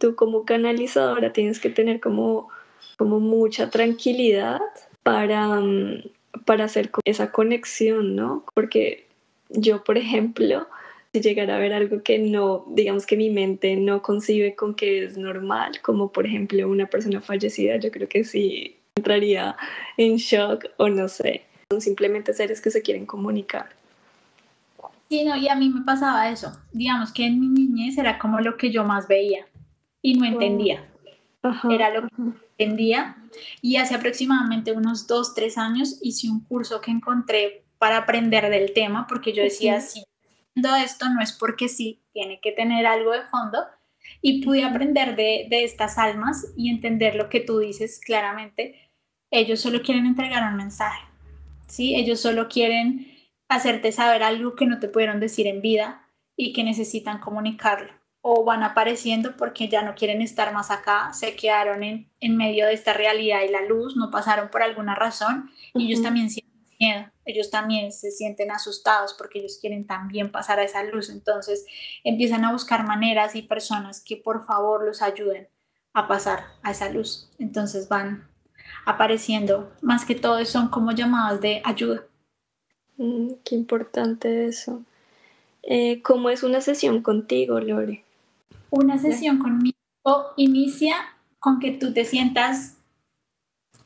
tú 0.02 0.16
como 0.18 0.44
canalizadora 0.44 1.32
tienes 1.32 1.62
que 1.62 1.70
tener 1.70 2.02
como, 2.02 2.50
como 3.00 3.22
mucha 3.22 3.70
tranquilidad 3.70 4.60
para, 5.04 5.62
mm, 5.62 6.04
para 6.46 6.66
hacer 6.66 6.92
esa 7.06 7.32
conexión, 7.32 8.18
¿no? 8.18 8.44
Porque 8.54 9.06
yo, 9.48 9.86
por 9.86 9.98
ejemplo, 9.98 10.68
si 11.14 11.22
llegara 11.22 11.56
a 11.56 11.60
ver 11.60 11.72
algo 11.72 12.04
que 12.04 12.20
no, 12.20 12.66
digamos 12.68 13.06
que 13.06 13.16
mi 13.16 13.30
mente 13.30 13.78
no 13.78 14.02
concibe 14.02 14.54
con 14.54 14.76
que 14.76 15.06
es 15.06 15.18
normal, 15.18 15.80
como 15.82 16.12
por 16.12 16.26
ejemplo 16.26 16.68
una 16.68 16.88
persona 16.88 17.22
fallecida, 17.22 17.78
yo 17.78 17.90
creo 17.90 18.10
que 18.10 18.26
sí 18.26 18.76
entraría 18.98 19.56
en 19.96 20.18
shock 20.18 20.66
o 20.76 20.90
no 20.90 21.08
sé. 21.08 21.44
Son 21.72 21.80
simplemente 21.80 22.34
seres 22.34 22.60
que 22.60 22.70
se 22.70 22.82
quieren 22.82 23.06
comunicar. 23.06 23.70
Sí, 25.08 25.24
no, 25.24 25.38
y 25.38 25.48
a 25.48 25.56
mí 25.56 25.70
me 25.70 25.86
pasaba 25.86 26.30
eso. 26.30 26.52
Digamos 26.74 27.14
que 27.14 27.26
en 27.28 27.40
mi 27.40 27.48
niñez 27.48 27.98
era 27.98 28.20
como 28.20 28.42
lo 28.42 28.58
que 28.58 28.72
yo 28.72 28.84
más 28.84 29.08
veía 29.08 29.46
y 30.02 30.16
no 30.16 30.26
entendía. 30.26 30.84
Era 31.70 31.92
lo 31.92 32.02
que 32.02 32.49
entendía. 32.60 33.16
Y 33.62 33.78
hace 33.78 33.96
aproximadamente 33.96 34.72
unos 34.74 35.08
dos, 35.08 35.34
tres 35.34 35.58
años 35.58 35.98
hice 36.02 36.30
un 36.30 36.44
curso 36.44 36.82
que 36.82 36.92
encontré 36.92 37.66
para 37.78 37.98
aprender 37.98 38.50
del 38.50 38.74
tema, 38.74 39.08
porque 39.08 39.34
yo 39.34 39.42
decía, 39.42 39.80
si 39.80 40.02
si 40.02 40.06
esto 40.84 41.10
no 41.10 41.22
es 41.22 41.32
porque 41.32 41.70
sí, 41.70 42.04
tiene 42.12 42.42
que 42.42 42.52
tener 42.52 42.86
algo 42.86 43.12
de 43.12 43.24
fondo. 43.24 43.60
Y 44.22 44.44
pude 44.44 44.64
aprender 44.64 45.16
de, 45.16 45.48
de 45.50 45.64
estas 45.64 45.98
almas 45.98 46.54
y 46.58 46.70
entender 46.70 47.16
lo 47.16 47.30
que 47.30 47.40
tú 47.40 47.60
dices 47.60 48.02
claramente. 48.04 48.92
Ellos 49.32 49.60
solo 49.60 49.82
quieren 49.82 50.06
entregar 50.06 50.50
un 50.50 50.58
mensaje. 50.58 51.06
¿sí? 51.68 51.96
Ellos 51.96 52.20
solo 52.20 52.48
quieren 52.50 53.08
hacerte 53.48 53.92
saber 53.92 54.24
algo 54.24 54.56
que 54.56 54.66
no 54.66 54.80
te 54.80 54.90
pudieron 54.90 55.20
decir 55.20 55.48
en 55.48 55.62
vida 55.62 56.08
y 56.36 56.54
que 56.54 56.64
necesitan 56.64 57.20
comunicarlo. 57.20 57.99
O 58.22 58.44
van 58.44 58.64
apareciendo 58.64 59.38
porque 59.38 59.70
ya 59.70 59.82
no 59.82 59.96
quieren 59.96 60.22
estar 60.22 60.54
más 60.54 60.72
acá, 60.72 61.14
se 61.14 61.36
quedaron 61.36 61.84
en, 61.84 62.12
en 62.20 62.36
medio 62.36 62.66
de 62.66 62.74
esta 62.74 62.94
realidad 62.94 63.42
y 63.48 63.52
la 63.52 63.62
luz, 63.62 63.96
no 63.96 64.12
pasaron 64.12 64.50
por 64.50 64.62
alguna 64.62 64.94
razón 64.94 65.50
y 65.74 65.88
ellos 65.88 66.02
también 66.02 66.30
sienten 66.30 66.66
miedo, 66.80 67.12
ellos 67.26 67.50
también 67.50 67.92
se 67.92 68.12
sienten 68.12 68.52
asustados 68.52 69.14
porque 69.18 69.40
ellos 69.40 69.58
quieren 69.62 69.88
también 69.88 70.32
pasar 70.32 70.60
a 70.60 70.64
esa 70.64 70.84
luz. 70.84 71.10
Entonces 71.10 71.66
empiezan 72.04 72.44
a 72.44 72.52
buscar 72.52 72.86
maneras 72.86 73.36
y 73.36 73.42
personas 73.42 74.04
que 74.04 74.18
por 74.18 74.46
favor 74.46 74.86
los 74.86 75.02
ayuden 75.02 75.48
a 75.94 76.08
pasar 76.08 76.46
a 76.64 76.72
esa 76.72 76.90
luz. 76.90 77.30
Entonces 77.40 77.88
van 77.88 78.28
apareciendo, 78.86 79.72
más 79.82 80.06
que 80.06 80.16
todo 80.16 80.44
son 80.46 80.70
como 80.70 80.92
llamadas 80.92 81.42
de 81.42 81.62
ayuda. 81.64 82.04
Mm, 82.98 83.34
qué 83.44 83.56
importante 83.56 84.46
eso. 84.46 84.84
Eh, 85.64 86.02
¿Cómo 86.02 86.30
es 86.30 86.44
una 86.44 86.62
sesión 86.62 87.02
contigo, 87.02 87.60
Lore? 87.60 88.04
Una 88.70 88.98
sesión 88.98 89.40
conmigo 89.40 89.76
inicia 90.38 90.96
con 91.40 91.60
que 91.60 91.72
tú 91.72 91.94
te 91.94 92.06
sientas. 92.06 92.78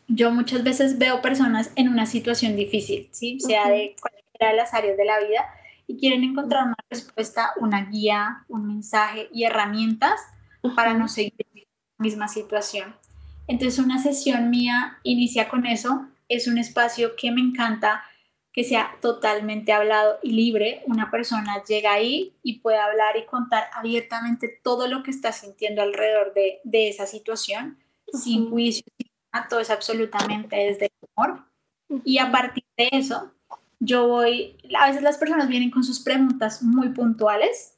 Yo 0.07 0.31
muchas 0.31 0.63
veces 0.63 0.97
veo 0.97 1.21
personas 1.21 1.71
en 1.75 1.89
una 1.89 2.05
situación 2.05 2.55
difícil, 2.55 3.09
¿sí? 3.11 3.39
sea 3.39 3.69
de 3.69 3.95
cualquiera 3.99 4.51
de 4.51 4.57
las 4.57 4.73
áreas 4.73 4.97
de 4.97 5.05
la 5.05 5.19
vida, 5.19 5.45
y 5.87 5.97
quieren 5.97 6.23
encontrar 6.23 6.65
una 6.65 6.75
respuesta, 6.89 7.51
una 7.59 7.85
guía, 7.85 8.45
un 8.47 8.67
mensaje 8.67 9.29
y 9.33 9.43
herramientas 9.43 10.19
para 10.75 10.93
no 10.93 11.07
seguir 11.07 11.33
en 11.53 11.61
la 11.97 12.03
misma 12.03 12.27
situación. 12.27 12.95
Entonces 13.47 13.83
una 13.83 14.01
sesión 14.01 14.49
mía 14.49 14.99
inicia 15.03 15.49
con 15.49 15.65
eso, 15.65 16.07
es 16.29 16.47
un 16.47 16.57
espacio 16.57 17.15
que 17.17 17.31
me 17.31 17.41
encanta 17.41 18.03
que 18.53 18.63
sea 18.63 18.97
totalmente 19.01 19.73
hablado 19.73 20.19
y 20.21 20.31
libre. 20.31 20.83
Una 20.85 21.09
persona 21.09 21.63
llega 21.67 21.91
ahí 21.91 22.35
y 22.43 22.59
puede 22.59 22.77
hablar 22.77 23.17
y 23.17 23.25
contar 23.25 23.63
abiertamente 23.73 24.59
todo 24.63 24.87
lo 24.87 25.01
que 25.01 25.09
está 25.09 25.31
sintiendo 25.31 25.81
alrededor 25.81 26.33
de, 26.35 26.87
esa 26.87 27.07
situación, 27.07 27.79
sin 28.13 28.51
juicio, 28.51 28.85
todo 29.49 29.59
es 29.59 29.71
absolutamente 29.71 30.55
desde 30.55 30.85
el 30.85 31.09
amor. 31.15 31.45
Y 32.05 32.19
a 32.19 32.31
partir 32.31 32.63
de 32.77 32.89
eso, 32.91 33.31
yo 33.79 34.07
voy, 34.07 34.55
a 34.79 34.87
veces 34.87 35.01
las 35.01 35.17
personas 35.17 35.47
vienen 35.47 35.71
con 35.71 35.83
sus 35.83 35.99
preguntas 35.99 36.61
muy 36.61 36.89
puntuales. 36.89 37.75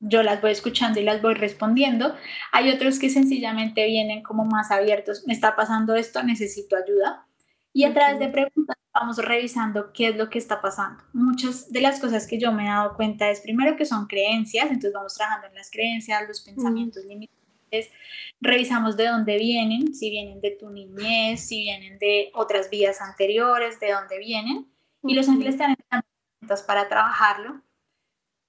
Yo 0.00 0.22
las 0.22 0.42
voy 0.42 0.50
escuchando 0.50 1.00
y 1.00 1.04
las 1.04 1.22
voy 1.22 1.34
respondiendo. 1.34 2.14
Hay 2.52 2.70
otros 2.70 2.98
que 2.98 3.08
sencillamente 3.08 3.86
vienen 3.86 4.22
como 4.22 4.44
más 4.44 4.70
abiertos. 4.70 5.26
Me 5.26 5.32
está 5.32 5.56
pasando 5.56 5.94
esto, 5.94 6.22
necesito 6.22 6.76
ayuda. 6.76 7.26
Y 7.72 7.84
a 7.84 7.94
través 7.94 8.18
de 8.18 8.28
preguntas 8.28 8.76
vamos 8.92 9.18
revisando 9.18 9.92
qué 9.92 10.08
es 10.08 10.16
lo 10.16 10.28
que 10.28 10.38
está 10.38 10.60
pasando. 10.60 11.02
Muchas 11.12 11.72
de 11.72 11.80
las 11.80 12.00
cosas 12.00 12.26
que 12.26 12.38
yo 12.38 12.52
me 12.52 12.64
he 12.64 12.68
dado 12.68 12.96
cuenta 12.96 13.30
es 13.30 13.40
primero 13.40 13.76
que 13.76 13.84
son 13.84 14.06
creencias, 14.06 14.66
entonces 14.66 14.92
vamos 14.92 15.14
trabajando 15.14 15.46
en 15.46 15.54
las 15.54 15.70
creencias, 15.70 16.26
los 16.26 16.40
pensamientos 16.40 17.04
limitantes, 17.04 17.90
revisamos 18.40 18.96
de 18.96 19.06
dónde 19.06 19.38
vienen, 19.38 19.94
si 19.94 20.10
vienen 20.10 20.40
de 20.40 20.50
tu 20.50 20.70
niñez, 20.70 21.40
si 21.46 21.60
vienen 21.60 21.98
de 21.98 22.30
otras 22.34 22.68
vidas 22.68 23.00
anteriores, 23.00 23.78
de 23.78 23.92
dónde 23.92 24.18
vienen, 24.18 24.66
y 25.04 25.14
los 25.14 25.28
ángeles 25.28 25.54
están 25.54 25.76
herramientas 25.88 26.62
para 26.66 26.88
trabajarlo. 26.88 27.62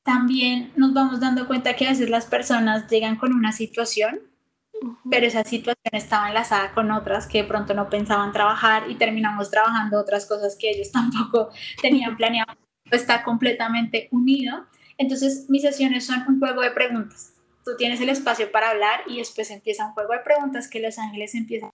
También 0.03 0.73
nos 0.75 0.93
vamos 0.93 1.19
dando 1.19 1.45
cuenta 1.45 1.75
que 1.75 1.85
a 1.85 1.89
veces 1.91 2.09
las 2.09 2.25
personas 2.25 2.89
llegan 2.89 3.17
con 3.17 3.33
una 3.33 3.51
situación 3.51 4.30
pero 5.09 5.25
esa 5.25 5.43
situación 5.43 5.93
estaba 5.93 6.29
enlazada 6.29 6.73
con 6.73 6.91
otras 6.91 7.27
que 7.27 7.39
de 7.39 7.47
pronto 7.47 7.73
no 7.73 7.89
pensaban 7.89 8.31
trabajar 8.31 8.89
y 8.89 8.95
terminamos 8.95 9.51
trabajando 9.51 9.99
otras 9.99 10.25
cosas 10.25 10.55
que 10.59 10.71
ellos 10.71 10.91
tampoco 10.93 11.49
tenían 11.81 12.17
planeado. 12.17 12.53
Está 12.89 13.23
completamente 13.23 14.07
unido. 14.11 14.65
Entonces, 14.97 15.45
mis 15.49 15.61
sesiones 15.61 16.05
son 16.05 16.23
un 16.27 16.39
juego 16.39 16.61
de 16.61 16.71
preguntas. 16.71 17.33
tú 17.63 17.71
tienes 17.77 18.01
el 18.01 18.09
espacio 18.09 18.51
para 18.51 18.71
hablar 18.71 19.01
y 19.07 19.17
después 19.17 19.51
empieza 19.51 19.85
un 19.85 19.93
juego 19.93 20.13
de 20.13 20.19
preguntas 20.19 20.67
que 20.67 20.79
los 20.79 20.97
ángeles 20.97 21.35
empiezan 21.35 21.69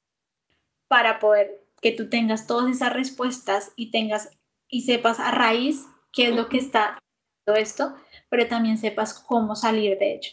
para 0.88 1.20
poder 1.20 1.64
que 1.82 1.92
tú 1.92 2.10
tengas 2.10 2.48
todas 2.48 2.70
esas 2.70 2.94
respuestas 2.94 3.72
y 3.76 3.92
tengas 3.92 4.32
y 4.70 4.82
sepas 4.82 5.20
a 5.20 5.32
raíz 5.32 5.86
qué 6.12 6.30
es 6.30 6.36
lo 6.36 6.50
que 6.50 6.58
está 6.58 7.00
todo 7.46 7.56
esto, 7.56 7.96
pero 8.30 8.48
también 8.48 8.78
sepas 8.78 9.14
cómo 9.14 9.56
salir 9.56 9.98
de 9.98 10.16
ello. 10.16 10.32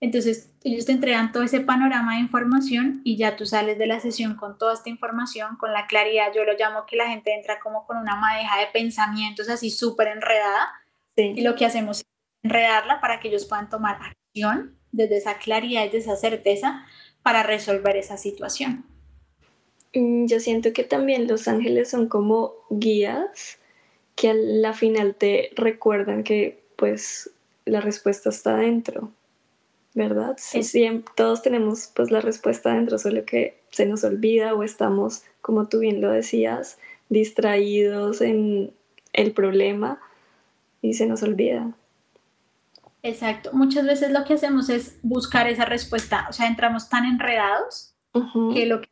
Entonces, 0.00 0.50
ellos 0.62 0.84
te 0.84 0.92
entregan 0.92 1.32
todo 1.32 1.42
ese 1.42 1.60
panorama 1.60 2.14
de 2.14 2.20
información 2.20 3.00
y 3.04 3.16
ya 3.16 3.36
tú 3.36 3.46
sales 3.46 3.78
de 3.78 3.86
la 3.86 4.00
sesión 4.00 4.36
con 4.36 4.58
toda 4.58 4.74
esta 4.74 4.90
información, 4.90 5.56
con 5.56 5.72
la 5.72 5.86
claridad. 5.86 6.32
Yo 6.34 6.44
lo 6.44 6.52
llamo 6.58 6.84
que 6.86 6.96
la 6.96 7.08
gente 7.08 7.34
entra 7.34 7.60
como 7.60 7.86
con 7.86 7.96
una 7.96 8.16
madeja 8.16 8.58
de 8.60 8.66
pensamientos 8.72 9.48
así 9.48 9.70
súper 9.70 10.08
enredada. 10.08 10.72
Y 11.16 11.42
lo 11.42 11.54
que 11.54 11.64
hacemos 11.64 12.00
es 12.00 12.04
enredarla 12.42 13.00
para 13.00 13.20
que 13.20 13.28
ellos 13.28 13.46
puedan 13.46 13.70
tomar 13.70 13.98
acción 14.02 14.76
desde 14.92 15.16
esa 15.16 15.38
claridad 15.38 15.84
y 15.84 15.88
de 15.90 15.98
esa 15.98 16.16
certeza 16.16 16.84
para 17.22 17.42
resolver 17.42 17.96
esa 17.96 18.16
situación. 18.16 18.84
Mm, 19.94 20.26
yo 20.26 20.40
siento 20.40 20.72
que 20.72 20.84
también 20.84 21.26
los 21.26 21.48
ángeles 21.48 21.90
son 21.90 22.08
como 22.08 22.54
guías 22.68 23.58
que 24.16 24.30
a 24.30 24.34
la 24.34 24.72
final 24.72 25.14
te 25.14 25.50
recuerdan 25.56 26.24
que 26.24 26.64
pues 26.76 27.30
la 27.64 27.80
respuesta 27.80 28.28
está 28.28 28.56
dentro. 28.56 29.12
¿Verdad? 29.94 30.36
Sí, 30.38 31.04
todos 31.14 31.42
tenemos 31.42 31.90
pues 31.94 32.10
la 32.10 32.20
respuesta 32.20 32.74
dentro, 32.74 32.98
solo 32.98 33.24
que 33.24 33.62
se 33.70 33.86
nos 33.86 34.04
olvida 34.04 34.54
o 34.54 34.62
estamos, 34.62 35.22
como 35.40 35.68
tú 35.68 35.78
bien 35.78 36.00
lo 36.00 36.10
decías, 36.10 36.78
distraídos 37.08 38.20
en 38.20 38.72
el 39.12 39.32
problema 39.32 40.00
y 40.82 40.94
se 40.94 41.06
nos 41.06 41.22
olvida. 41.22 41.72
Exacto. 43.02 43.50
Muchas 43.52 43.86
veces 43.86 44.10
lo 44.10 44.24
que 44.24 44.34
hacemos 44.34 44.68
es 44.68 44.98
buscar 45.02 45.48
esa 45.48 45.64
respuesta, 45.64 46.26
o 46.28 46.32
sea, 46.32 46.48
entramos 46.48 46.88
tan 46.88 47.04
enredados 47.04 47.94
que 48.52 48.66
lo 48.66 48.80
que 48.80 48.88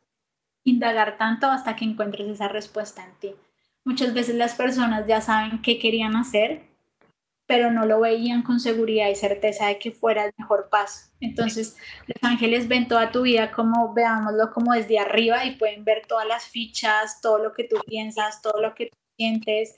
indagar 0.63 1.17
tanto 1.17 1.47
hasta 1.47 1.75
que 1.75 1.85
encuentres 1.85 2.27
esa 2.27 2.47
respuesta 2.47 3.03
en 3.03 3.11
ti. 3.19 3.35
Muchas 3.83 4.13
veces 4.13 4.35
las 4.35 4.55
personas 4.55 5.05
ya 5.07 5.19
saben 5.19 5.61
qué 5.61 5.79
querían 5.79 6.15
hacer, 6.15 6.63
pero 7.53 7.69
no 7.69 7.85
lo 7.85 7.99
veían 7.99 8.41
con 8.41 8.59
seguridad 8.59 9.11
y 9.11 9.15
certeza 9.15 9.67
de 9.67 9.77
que 9.77 9.91
fuera 9.91 10.25
el 10.25 10.33
mejor 10.39 10.69
paso. 10.71 11.11
Entonces, 11.21 11.77
los 12.07 12.17
ángeles 12.23 12.67
ven 12.67 12.87
toda 12.87 13.11
tu 13.11 13.21
vida 13.21 13.51
como, 13.51 13.93
veámoslo 13.93 14.51
como 14.51 14.73
desde 14.73 14.97
arriba 14.97 15.45
y 15.45 15.55
pueden 15.55 15.85
ver 15.85 16.01
todas 16.07 16.27
las 16.27 16.45
fichas, 16.45 17.21
todo 17.21 17.37
lo 17.37 17.53
que 17.53 17.65
tú 17.65 17.75
piensas, 17.85 18.41
todo 18.41 18.59
lo 18.59 18.73
que 18.73 18.87
tú 18.87 18.97
sientes, 19.17 19.75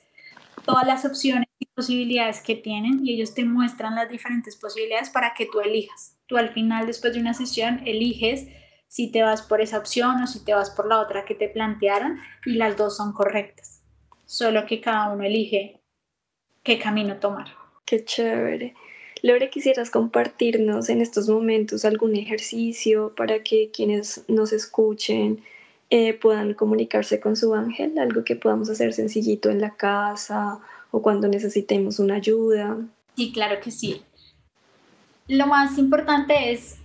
todas 0.64 0.88
las 0.88 1.04
opciones 1.04 1.50
y 1.60 1.66
posibilidades 1.66 2.40
que 2.40 2.56
tienen 2.56 3.06
y 3.06 3.14
ellos 3.14 3.34
te 3.34 3.44
muestran 3.44 3.96
las 3.96 4.10
diferentes 4.10 4.56
posibilidades 4.56 5.10
para 5.10 5.34
que 5.34 5.46
tú 5.46 5.60
elijas. 5.60 6.16
Tú 6.28 6.38
al 6.38 6.54
final, 6.54 6.88
después 6.88 7.14
de 7.14 7.20
una 7.20 7.34
sesión, 7.34 7.82
eliges 7.86 8.48
si 8.88 9.12
te 9.12 9.22
vas 9.22 9.42
por 9.42 9.60
esa 9.60 9.80
opción 9.80 10.24
o 10.24 10.28
si 10.28 10.46
te 10.46 10.54
vas 10.54 10.70
por 10.70 10.88
la 10.88 11.02
otra 11.02 11.26
que 11.26 11.36
te 11.36 11.50
plantearon 11.50 12.20
y 12.46 12.54
las 12.54 12.78
dos 12.78 12.96
son 12.96 13.12
correctas. 13.12 13.84
Solo 14.24 14.66
que 14.66 14.80
cada 14.80 15.12
uno 15.12 15.26
elige 15.26 15.82
qué 16.64 16.80
camino 16.80 17.18
tomar. 17.18 17.64
Qué 17.86 18.04
chévere. 18.04 18.74
Lore, 19.21 19.50
¿quisieras 19.50 19.89
compartirnos 19.89 20.89
en 20.89 21.02
estos 21.02 21.30
momentos 21.30 21.86
algún 21.86 22.15
ejercicio 22.15 23.13
para 23.15 23.43
que 23.43 23.71
quienes 23.71 24.24
nos 24.28 24.54
escuchen 24.54 25.41
eh, 25.89 26.13
puedan 26.13 26.54
comunicarse 26.54 27.19
con 27.19 27.36
su 27.36 27.54
ángel? 27.54 27.98
Algo 28.00 28.24
que 28.24 28.36
podamos 28.36 28.69
hacer 28.69 28.93
sencillito 28.93 29.50
en 29.50 29.62
la 29.62 29.71
casa 29.71 30.60
o 30.91 31.02
cuando 31.02 31.28
necesitemos 31.28 32.00
una 32.00 32.15
ayuda. 32.15 32.78
Sí, 33.15 33.32
claro 33.32 33.60
que 33.62 33.71
sí. 33.71 34.04
Lo 35.28 35.48
más 35.48 35.78
importante 35.78 36.52
es 36.52 36.78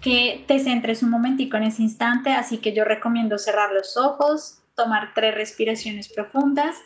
que 0.00 0.44
te 0.46 0.58
centres 0.58 1.02
un 1.02 1.10
momentico 1.10 1.56
en 1.56 1.64
ese 1.64 1.82
instante, 1.82 2.30
así 2.30 2.58
que 2.58 2.72
yo 2.72 2.84
recomiendo 2.84 3.38
cerrar 3.38 3.72
los 3.72 3.96
ojos, 3.96 4.58
tomar 4.74 5.12
tres 5.14 5.34
respiraciones 5.34 6.08
profundas 6.08 6.76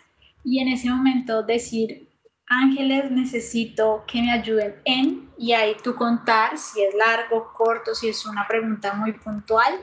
y 0.45 0.61
en 0.61 0.69
ese 0.69 0.91
momento 0.91 1.43
decir 1.43 2.09
ángeles 2.47 3.11
necesito 3.11 4.05
que 4.07 4.21
me 4.21 4.33
ayuden 4.33 4.77
en, 4.85 5.31
y 5.39 5.53
ahí 5.53 5.77
tú 5.83 5.95
contar 5.95 6.59
si 6.59 6.83
es 6.83 6.95
largo, 6.95 7.53
corto, 7.53 7.95
si 7.95 8.09
es 8.09 8.25
una 8.27 8.47
pregunta 8.47 8.95
muy 8.95 9.13
puntual, 9.13 9.75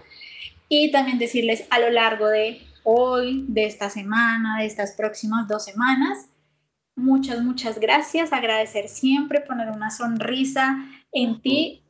y 0.69 0.91
también 0.91 1.19
decirles 1.19 1.65
a 1.69 1.79
lo 1.79 1.89
largo 1.89 2.27
de 2.27 2.61
hoy, 2.83 3.45
de 3.47 3.65
esta 3.65 3.89
semana, 3.89 4.59
de 4.59 4.65
estas 4.65 4.93
próximas 4.93 5.47
dos 5.47 5.65
semanas, 5.65 6.29
muchas, 6.95 7.41
muchas 7.41 7.79
gracias, 7.79 8.31
agradecer 8.31 8.87
siempre, 8.87 9.41
poner 9.41 9.69
una 9.69 9.91
sonrisa 9.91 10.85
en 11.11 11.41
ti, 11.41 11.83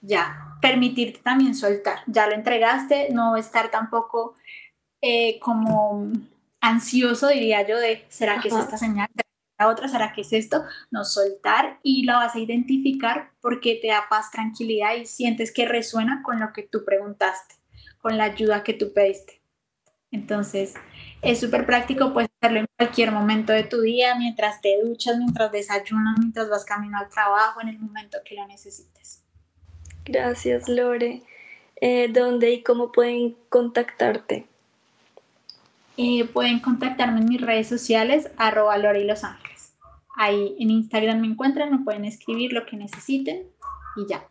ya, 0.00 0.56
permitirte 0.60 1.20
también 1.20 1.54
soltar, 1.54 1.98
ya 2.06 2.26
lo 2.26 2.34
entregaste, 2.34 3.08
no 3.12 3.36
estar 3.36 3.70
tampoco 3.70 4.34
eh, 5.00 5.38
como 5.40 6.10
ansioso, 6.60 7.28
diría 7.28 7.66
yo, 7.66 7.78
de, 7.78 8.04
¿será 8.08 8.40
que 8.40 8.48
es 8.48 8.54
esta 8.54 8.78
señal? 8.78 9.08
Otra, 9.66 9.88
¿será 9.88 10.12
que 10.12 10.20
es 10.20 10.32
esto? 10.32 10.62
No 10.90 11.04
soltar 11.04 11.80
y 11.82 12.04
la 12.04 12.16
vas 12.16 12.36
a 12.36 12.38
identificar 12.38 13.32
porque 13.40 13.78
te 13.82 13.88
da 13.88 14.04
paz, 14.08 14.30
tranquilidad 14.30 14.94
y 14.94 15.06
sientes 15.06 15.52
que 15.52 15.66
resuena 15.66 16.22
con 16.22 16.38
lo 16.38 16.52
que 16.52 16.62
tú 16.62 16.84
preguntaste, 16.84 17.56
con 18.00 18.16
la 18.16 18.24
ayuda 18.24 18.62
que 18.62 18.74
tú 18.74 18.92
pediste. 18.92 19.42
Entonces, 20.10 20.74
es 21.20 21.40
súper 21.40 21.66
práctico, 21.66 22.12
puedes 22.12 22.30
hacerlo 22.40 22.60
en 22.60 22.66
cualquier 22.76 23.12
momento 23.12 23.52
de 23.52 23.64
tu 23.64 23.80
día, 23.80 24.14
mientras 24.14 24.60
te 24.60 24.78
duchas, 24.82 25.18
mientras 25.18 25.52
desayunas, 25.52 26.18
mientras 26.18 26.48
vas 26.48 26.64
camino 26.64 26.96
al 26.98 27.08
trabajo, 27.10 27.60
en 27.60 27.68
el 27.68 27.78
momento 27.78 28.18
que 28.24 28.34
lo 28.36 28.46
necesites. 28.46 29.22
Gracias, 30.04 30.68
Lore. 30.68 31.22
Eh, 31.80 32.08
¿Dónde 32.08 32.50
y 32.52 32.62
cómo 32.62 32.90
pueden 32.90 33.36
contactarte? 33.50 34.46
Eh, 36.00 36.24
pueden 36.32 36.60
contactarme 36.60 37.18
en 37.18 37.28
mis 37.28 37.40
redes 37.40 37.66
sociales, 37.66 38.30
arroba 38.36 38.78
Lore 38.78 39.00
y 39.00 39.04
Los 39.04 39.24
Ángeles. 39.24 39.74
Ahí 40.16 40.54
en 40.60 40.70
Instagram 40.70 41.20
me 41.20 41.26
encuentran, 41.26 41.72
me 41.72 41.84
pueden 41.84 42.04
escribir 42.04 42.52
lo 42.52 42.64
que 42.66 42.76
necesiten 42.76 43.42
y 43.96 44.08
ya. 44.08 44.24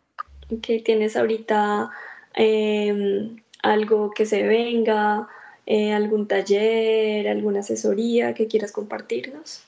Ok, 0.50 0.66
¿tienes 0.82 1.14
ahorita 1.14 1.90
em, 2.32 3.36
algo 3.62 4.12
que 4.12 4.24
se 4.24 4.44
venga, 4.44 5.28
eh, 5.66 5.92
algún 5.92 6.26
taller, 6.26 7.28
alguna 7.28 7.60
asesoría 7.60 8.32
que 8.32 8.48
quieras 8.48 8.72
compartirnos? 8.72 9.67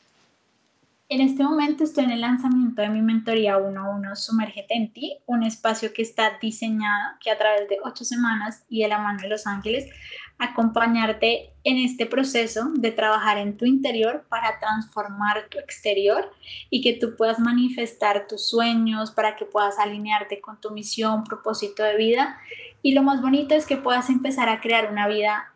En 1.13 1.21
este 1.21 1.43
momento 1.43 1.83
estoy 1.83 2.05
en 2.05 2.13
el 2.13 2.21
lanzamiento 2.21 2.83
de 2.83 2.89
mi 2.89 3.03
mentoría 3.03 3.59
1-1 3.59 4.15
Sumérgete 4.15 4.77
en 4.77 4.93
ti, 4.93 5.19
un 5.27 5.43
espacio 5.43 5.93
que 5.93 6.03
está 6.03 6.39
diseñado 6.41 7.17
que 7.21 7.33
a 7.33 7.37
través 7.37 7.69
de 7.69 7.79
ocho 7.83 8.05
semanas 8.05 8.65
y 8.69 8.83
de 8.83 8.89
la 8.89 8.99
mano 8.99 9.21
de 9.21 9.29
los 9.29 9.45
ángeles 9.45 9.91
acompañarte 10.39 11.51
en 11.65 11.79
este 11.79 12.07
proceso 12.07 12.71
de 12.75 12.93
trabajar 12.93 13.39
en 13.39 13.57
tu 13.57 13.65
interior 13.65 14.25
para 14.29 14.61
transformar 14.61 15.49
tu 15.51 15.59
exterior 15.59 16.31
y 16.71 16.81
que 16.81 16.93
tú 16.93 17.17
puedas 17.17 17.41
manifestar 17.41 18.29
tus 18.29 18.49
sueños, 18.49 19.11
para 19.11 19.35
que 19.35 19.47
puedas 19.47 19.81
alinearte 19.81 20.41
con 20.41 20.61
tu 20.61 20.71
misión, 20.71 21.25
propósito 21.25 21.83
de 21.83 21.97
vida. 21.97 22.39
Y 22.83 22.95
lo 22.95 23.03
más 23.03 23.21
bonito 23.21 23.57
es 23.57 23.67
que 23.67 23.77
puedas 23.77 24.11
empezar 24.11 24.49
a 24.49 24.61
crear 24.61 24.93
una 24.93 25.09
vida 25.09 25.53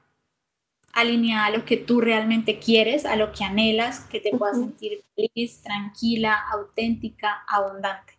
alineada 0.94 1.46
a 1.46 1.50
lo 1.50 1.64
que 1.64 1.76
tú 1.76 2.00
realmente 2.00 2.58
quieres, 2.58 3.04
a 3.04 3.16
lo 3.16 3.32
que 3.32 3.44
anhelas, 3.44 4.00
que 4.00 4.20
te 4.20 4.30
puedas 4.30 4.58
sentir 4.58 5.02
feliz, 5.14 5.62
tranquila, 5.62 6.38
auténtica, 6.52 7.44
abundante. 7.48 8.14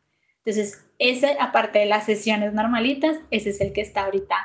Entonces, 0.46 0.86
ese, 1.00 1.38
aparte 1.40 1.80
de 1.80 1.86
las 1.86 2.06
sesiones 2.06 2.54
normalitas, 2.54 3.18
ese 3.32 3.50
es 3.50 3.62
el 3.62 3.74
que 3.74 3.82
está 3.82 4.06
ahorita 4.06 4.36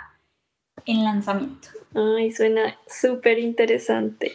en 0.86 1.04
lanzamiento. 1.04 1.68
Ay, 1.94 2.32
suena 2.32 2.78
súper 2.86 3.38
interesante. 3.38 4.32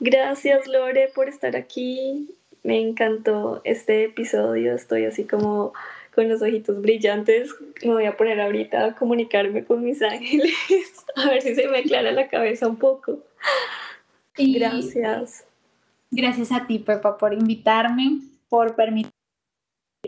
Gracias 0.00 0.66
Lore 0.66 1.10
por 1.14 1.28
estar 1.28 1.56
aquí. 1.56 2.30
Me 2.62 2.80
encantó 2.80 3.60
este 3.64 4.04
episodio. 4.04 4.74
Estoy 4.74 5.04
así 5.04 5.24
como 5.24 5.72
con 6.16 6.28
los 6.30 6.40
ojitos 6.42 6.80
brillantes. 6.80 7.54
Me 7.84 7.92
voy 7.92 8.06
a 8.06 8.16
poner 8.16 8.40
ahorita 8.40 8.86
a 8.86 8.94
comunicarme 8.96 9.64
con 9.64 9.84
mis 9.84 10.02
ángeles. 10.02 10.54
A 11.14 11.28
ver 11.28 11.42
si 11.42 11.54
se 11.54 11.68
me 11.68 11.78
aclara 11.78 12.10
la 12.10 12.28
cabeza 12.28 12.66
un 12.66 12.76
poco. 12.76 13.20
gracias. 14.36 15.44
Gracias 16.10 16.52
a 16.52 16.66
ti, 16.66 16.78
Pepa, 16.78 17.18
por 17.18 17.34
invitarme, 17.34 18.20
por 18.48 18.74
permitir 18.74 19.12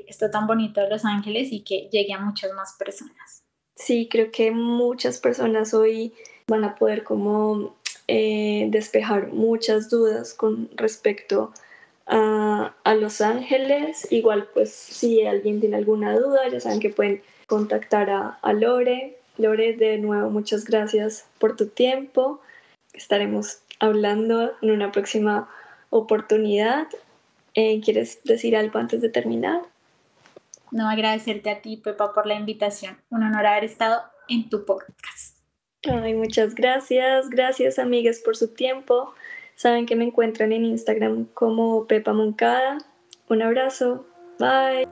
esto 0.07 0.31
tan 0.31 0.47
bonito 0.47 0.81
de 0.81 0.89
Los 0.89 1.05
Ángeles 1.05 1.53
y 1.53 1.61
que 1.61 1.89
llegue 1.93 2.13
a 2.13 2.21
muchas 2.21 2.53
más 2.53 2.75
personas. 2.79 3.43
Sí, 3.75 4.09
creo 4.11 4.31
que 4.31 4.51
muchas 4.51 5.19
personas 5.19 5.75
hoy 5.75 6.15
van 6.47 6.65
a 6.65 6.77
poder 6.77 7.05
como 7.05 7.77
eh, 8.07 8.69
despejar 8.71 9.33
muchas 9.33 9.91
dudas 9.91 10.35
con 10.35 10.71
respecto 10.77 11.53
a, 11.53 11.68
Los 12.99 13.21
Ángeles. 13.21 14.11
Igual 14.11 14.49
pues 14.53 14.73
si 14.73 15.25
alguien 15.25 15.61
tiene 15.61 15.77
alguna 15.77 16.17
duda, 16.17 16.49
ya 16.49 16.61
saben 16.61 16.81
que 16.81 16.91
pueden 16.91 17.23
contactar 17.47 18.11
a, 18.11 18.53
Lore. 18.53 19.17
Lore, 19.39 19.75
de 19.75 19.99
nuevo 19.99 20.31
muchas 20.31 20.65
gracias 20.65 21.27
por 21.39 21.57
tu 21.57 21.69
tiempo. 21.69 22.41
Estaremos 22.93 23.61
hablando 23.79 24.53
en 24.61 24.71
una 24.71 24.93
próxima 24.93 25.49
oportunidad. 25.91 26.89
Eh, 27.55 27.81
¿Quieres 27.83 28.21
decir 28.25 28.57
algo 28.57 28.79
antes 28.79 29.01
de 29.01 29.09
terminar? 29.09 29.63
No, 30.71 30.89
agradecerte 30.89 31.51
a 31.51 31.63
ti, 31.63 31.79
Pepa, 31.79 32.13
por 32.13 32.27
la 32.27 32.35
invitación. 32.35 32.99
Un 33.11 33.23
honor 33.23 33.47
haber 33.47 33.65
estado 33.65 34.03
en 34.29 34.51
tu 34.51 34.65
podcast. 34.67 35.39
Ay, 35.85 36.15
muchas 36.15 36.55
gracias. 36.55 37.31
Gracias, 37.31 37.79
amigas, 37.79 38.19
por 38.19 38.37
su 38.37 38.49
tiempo. 38.49 39.15
Saben 39.59 39.87
que 39.87 39.97
me 39.97 40.05
encuentran 40.05 40.53
en 40.53 40.65
Instagram 40.65 41.25
como 41.35 41.89
Pepa 41.89 42.13
Moncada. 42.13 42.79
Un 43.29 43.43
abrazo. 43.43 44.07
Bye. 44.39 44.87